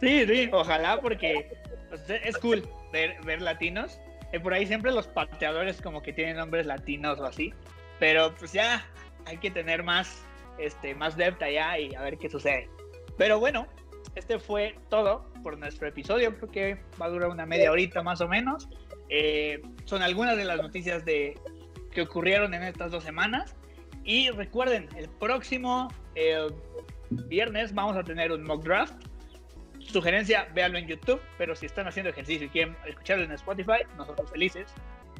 Sí, 0.00 0.24
sí, 0.24 0.48
ojalá, 0.52 1.00
porque 1.00 1.50
pues, 1.88 2.08
es 2.08 2.38
cool 2.38 2.62
ver, 2.92 3.42
latinos. 3.42 3.98
Eh, 4.30 4.38
por 4.38 4.54
ahí 4.54 4.68
siempre 4.68 4.92
los 4.92 5.08
pateadores 5.08 5.82
como 5.82 6.00
que 6.00 6.12
tienen 6.12 6.36
nombres 6.36 6.64
latinos 6.64 7.18
o 7.18 7.24
así. 7.24 7.52
Pero 7.98 8.32
pues 8.36 8.52
ya 8.52 8.86
hay 9.26 9.38
que 9.38 9.50
tener 9.50 9.82
más, 9.82 10.24
este, 10.58 10.94
más 10.94 11.16
depth 11.16 11.42
allá 11.42 11.76
y 11.76 11.92
a 11.96 12.02
ver 12.02 12.18
qué 12.18 12.30
sucede. 12.30 12.70
Pero 13.18 13.40
bueno, 13.40 13.66
este 14.14 14.38
fue 14.38 14.76
todo 14.90 15.28
por 15.42 15.58
nuestro 15.58 15.88
episodio. 15.88 16.36
Creo 16.36 16.50
que 16.52 16.78
va 17.02 17.06
a 17.06 17.08
durar 17.08 17.30
una 17.30 17.46
media 17.46 17.72
horita 17.72 18.00
más 18.04 18.20
o 18.20 18.28
menos. 18.28 18.68
Eh, 19.08 19.62
son 19.84 20.02
algunas 20.02 20.36
de 20.36 20.44
las 20.44 20.60
noticias 20.60 21.04
de, 21.04 21.38
que 21.90 22.02
ocurrieron 22.02 22.54
en 22.54 22.62
estas 22.62 22.90
dos 22.90 23.04
semanas. 23.04 23.56
Y 24.04 24.30
recuerden, 24.30 24.88
el 24.96 25.08
próximo 25.08 25.88
viernes 27.10 27.74
vamos 27.74 27.96
a 27.96 28.04
tener 28.04 28.32
un 28.32 28.44
mock 28.44 28.64
draft. 28.64 28.94
Sugerencia, 29.80 30.48
véanlo 30.54 30.78
en 30.78 30.86
YouTube, 30.86 31.20
pero 31.38 31.54
si 31.54 31.66
están 31.66 31.86
haciendo 31.86 32.10
ejercicio 32.10 32.46
y 32.46 32.50
quieren 32.50 32.76
escucharlo 32.86 33.24
en 33.24 33.32
Spotify, 33.32 33.82
nosotros 33.96 34.30
felices. 34.30 34.72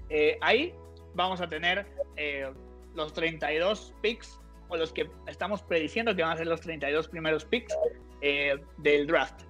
Eh, 0.08 0.38
ahí 0.40 0.74
vamos 1.14 1.40
a 1.40 1.48
tener 1.48 1.86
eh, 2.16 2.50
los 2.94 3.12
32 3.12 3.94
picks 4.02 4.40
o 4.68 4.76
los 4.76 4.92
que 4.92 5.08
estamos 5.26 5.62
prediciendo 5.62 6.14
que 6.14 6.22
van 6.22 6.32
a 6.32 6.36
ser 6.36 6.46
los 6.46 6.60
32 6.60 7.08
primeros 7.08 7.44
picks 7.44 7.74
eh, 8.20 8.56
del 8.78 9.06
draft. 9.06 9.42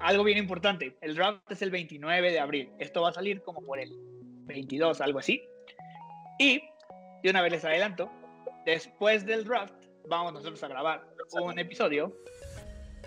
Algo 0.00 0.24
bien 0.24 0.38
importante, 0.38 0.96
el 1.02 1.14
draft 1.14 1.50
es 1.50 1.60
el 1.60 1.70
29 1.70 2.32
de 2.32 2.40
abril. 2.40 2.70
Esto 2.78 3.02
va 3.02 3.10
a 3.10 3.12
salir 3.12 3.42
como 3.42 3.62
por 3.62 3.78
el 3.78 3.92
22, 4.46 5.00
algo 5.02 5.18
así. 5.18 5.42
Y, 6.38 6.62
de 7.22 7.30
una 7.30 7.42
vez 7.42 7.52
les 7.52 7.64
adelanto, 7.64 8.10
después 8.64 9.26
del 9.26 9.44
draft 9.44 9.74
vamos 10.08 10.32
nosotros 10.32 10.62
a 10.64 10.68
grabar 10.68 11.04
un 11.32 11.58
episodio 11.58 12.16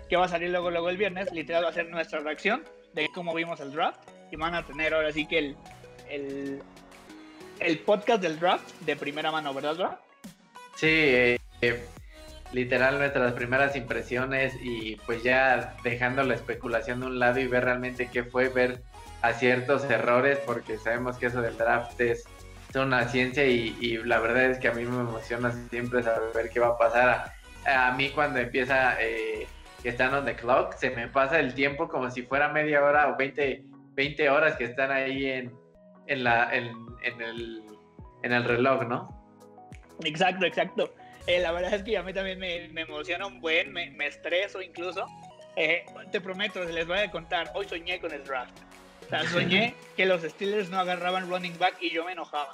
que 0.08 0.16
va 0.16 0.26
a 0.26 0.28
salir 0.28 0.50
luego, 0.50 0.70
luego 0.70 0.88
el 0.88 0.96
viernes. 0.96 1.32
Literal 1.32 1.64
va 1.64 1.70
a 1.70 1.72
ser 1.72 1.88
nuestra 1.90 2.20
reacción 2.20 2.62
de 2.92 3.08
cómo 3.12 3.34
vimos 3.34 3.58
el 3.60 3.72
draft. 3.72 4.00
Y 4.30 4.36
van 4.36 4.54
a 4.54 4.64
tener 4.64 4.94
ahora 4.94 5.12
sí 5.12 5.26
que 5.26 5.38
el, 5.38 5.56
el, 6.08 6.62
el 7.58 7.78
podcast 7.80 8.22
del 8.22 8.38
draft 8.38 8.72
de 8.80 8.94
primera 8.94 9.32
mano, 9.32 9.52
¿verdad, 9.52 9.74
draft? 9.74 10.02
Sí, 10.76 10.86
eh, 10.88 11.38
literal 12.54 12.98
nuestras 12.98 13.32
primeras 13.32 13.74
impresiones 13.74 14.54
y 14.62 14.94
pues 15.06 15.22
ya 15.24 15.76
dejando 15.82 16.22
la 16.22 16.34
especulación 16.34 17.00
de 17.00 17.06
un 17.06 17.18
lado 17.18 17.40
y 17.40 17.48
ver 17.48 17.64
realmente 17.64 18.08
qué 18.12 18.22
fue, 18.22 18.48
ver 18.48 18.80
aciertos, 19.22 19.84
errores, 19.90 20.38
porque 20.46 20.78
sabemos 20.78 21.18
que 21.18 21.26
eso 21.26 21.42
del 21.42 21.58
draft 21.58 22.00
es 22.00 22.24
una 22.74 23.08
ciencia 23.08 23.44
y, 23.46 23.98
la 24.04 24.18
verdad 24.20 24.46
es 24.46 24.58
que 24.58 24.68
a 24.68 24.72
mí 24.72 24.84
me 24.84 25.00
emociona 25.00 25.52
siempre 25.70 26.02
saber 26.02 26.50
qué 26.50 26.60
va 26.60 26.68
a 26.68 26.78
pasar. 26.78 27.32
A, 27.66 27.92
mí 27.92 28.10
cuando 28.10 28.38
empieza 28.38 29.00
eh, 29.00 29.46
que 29.82 29.88
están 29.88 30.14
on 30.14 30.24
the 30.24 30.34
clock, 30.34 30.74
se 30.74 30.90
me 30.90 31.08
pasa 31.08 31.40
el 31.40 31.54
tiempo 31.54 31.88
como 31.88 32.10
si 32.10 32.22
fuera 32.22 32.48
media 32.48 32.84
hora 32.84 33.08
o 33.08 33.16
20, 33.16 33.64
20 33.94 34.30
horas 34.30 34.56
que 34.56 34.64
están 34.64 34.90
ahí 34.92 35.26
en, 35.26 35.52
en, 36.06 36.24
la, 36.24 36.54
en, 36.54 36.72
en, 37.02 37.20
el, 37.20 37.62
en 38.22 38.32
el 38.32 38.44
reloj, 38.44 38.84
¿no? 38.86 39.08
Exacto, 40.04 40.44
exacto. 40.44 40.92
Eh, 41.26 41.40
la 41.40 41.52
verdad 41.52 41.74
es 41.74 41.82
que 41.82 41.96
a 41.96 42.02
mí 42.02 42.12
también 42.12 42.38
me, 42.38 42.68
me 42.68 42.82
emociona 42.82 43.26
un 43.26 43.40
buen, 43.40 43.72
me, 43.72 43.90
me 43.90 44.06
estreso 44.06 44.60
incluso. 44.60 45.06
Eh, 45.56 45.84
te 46.10 46.20
prometo, 46.20 46.62
les 46.64 46.86
voy 46.86 46.98
a 46.98 47.10
contar, 47.10 47.50
hoy 47.54 47.66
soñé 47.68 48.00
con 48.00 48.12
el 48.12 48.24
draft. 48.24 48.56
O 49.06 49.08
sea, 49.08 49.26
soñé 49.28 49.74
que 49.96 50.06
los 50.06 50.22
Steelers 50.22 50.68
no 50.68 50.78
agarraban 50.78 51.28
running 51.28 51.58
back 51.58 51.76
y 51.80 51.90
yo 51.90 52.04
me 52.04 52.12
enojaba. 52.12 52.50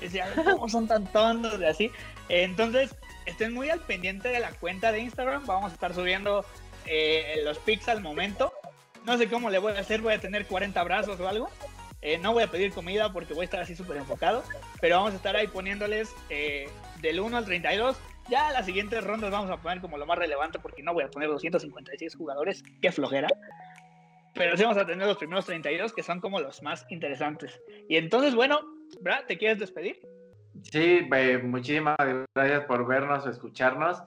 Decía, 0.00 0.26
¿cómo 0.44 0.68
son 0.68 0.88
tan 0.88 1.06
tontos 1.12 1.58
de 1.58 1.68
así? 1.68 1.90
entonces, 2.28 2.94
estén 3.26 3.52
muy 3.52 3.70
al 3.70 3.80
pendiente 3.80 4.28
de 4.28 4.40
la 4.40 4.50
cuenta 4.50 4.92
de 4.92 5.00
Instagram. 5.00 5.46
Vamos 5.46 5.70
a 5.70 5.74
estar 5.74 5.94
subiendo 5.94 6.44
eh, 6.86 7.40
los 7.44 7.58
pics 7.58 7.88
al 7.88 8.00
momento. 8.00 8.52
No 9.04 9.16
sé 9.18 9.28
cómo 9.28 9.50
le 9.50 9.58
voy 9.58 9.74
a 9.74 9.80
hacer, 9.80 10.00
voy 10.00 10.14
a 10.14 10.20
tener 10.20 10.46
40 10.46 10.82
brazos 10.82 11.20
o 11.20 11.28
algo. 11.28 11.50
No 12.20 12.32
voy 12.32 12.42
a 12.42 12.48
pedir 12.48 12.72
comida 12.72 13.12
porque 13.12 13.34
voy 13.34 13.42
a 13.42 13.44
estar 13.44 13.60
así 13.60 13.74
súper 13.74 13.96
enfocado. 13.96 14.42
Pero 14.80 14.96
vamos 14.96 15.12
a 15.12 15.16
estar 15.16 15.36
ahí 15.36 15.46
poniéndoles 15.46 16.14
del 17.00 17.20
1 17.20 17.36
al 17.36 17.44
32. 17.44 17.98
Ya 18.28 18.52
las 18.52 18.66
siguientes 18.66 19.04
rondas 19.04 19.30
vamos 19.30 19.50
a 19.50 19.58
poner 19.58 19.80
como 19.80 19.98
lo 19.98 20.06
más 20.06 20.18
relevante 20.18 20.58
porque 20.58 20.82
no 20.82 20.94
voy 20.94 21.04
a 21.04 21.10
poner 21.10 21.28
256 21.28 22.16
jugadores, 22.16 22.62
qué 22.80 22.90
flojera. 22.90 23.28
Pero 24.34 24.56
sí 24.56 24.64
vamos 24.64 24.78
a 24.78 24.86
tener 24.86 25.06
los 25.06 25.18
primeros 25.18 25.46
32 25.46 25.92
que 25.92 26.02
son 26.02 26.20
como 26.20 26.40
los 26.40 26.62
más 26.62 26.86
interesantes. 26.90 27.60
Y 27.88 27.96
entonces, 27.96 28.34
bueno, 28.34 28.60
Brad, 29.00 29.24
¿te 29.26 29.38
quieres 29.38 29.58
despedir? 29.58 30.00
Sí, 30.62 31.06
muchísimas 31.42 31.96
gracias 32.34 32.64
por 32.64 32.86
vernos 32.86 33.26
o 33.26 33.30
escucharnos. 33.30 34.02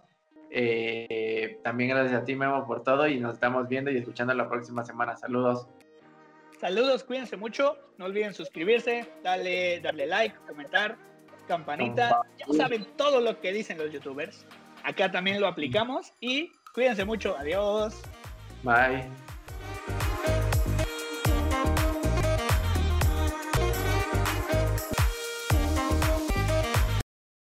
Eh, 0.50 1.60
también 1.64 1.92
gracias 1.92 2.22
a 2.22 2.26
ti, 2.26 2.36
Memo, 2.36 2.66
por 2.66 2.84
todo 2.84 3.08
y 3.08 3.20
nos 3.20 3.36
estamos 3.36 3.68
viendo 3.68 3.92
y 3.92 3.98
escuchando 3.98 4.34
la 4.34 4.50
próxima 4.50 4.84
semana. 4.84 5.16
Saludos. 5.16 5.68
Saludos, 6.60 7.04
cuídense 7.04 7.38
mucho. 7.38 7.78
No 7.98 8.06
olviden 8.06 8.34
suscribirse, 8.34 9.06
darle, 9.24 9.80
darle 9.82 10.08
like, 10.08 10.36
comentar 10.48 10.98
campanita. 11.48 12.22
Ya 12.38 12.46
saben 12.56 12.86
todo 12.98 13.22
lo 13.22 13.40
que 13.40 13.52
dicen 13.52 13.78
los 13.78 13.92
youtubers. 13.92 14.46
Acá 14.84 15.12
también 15.12 15.40
lo 15.40 15.48
aplicamos 15.48 16.14
y 16.20 16.52
cuídense 16.74 17.06
mucho. 17.06 17.36
Adiós. 17.38 18.02
Bye. 18.64 19.08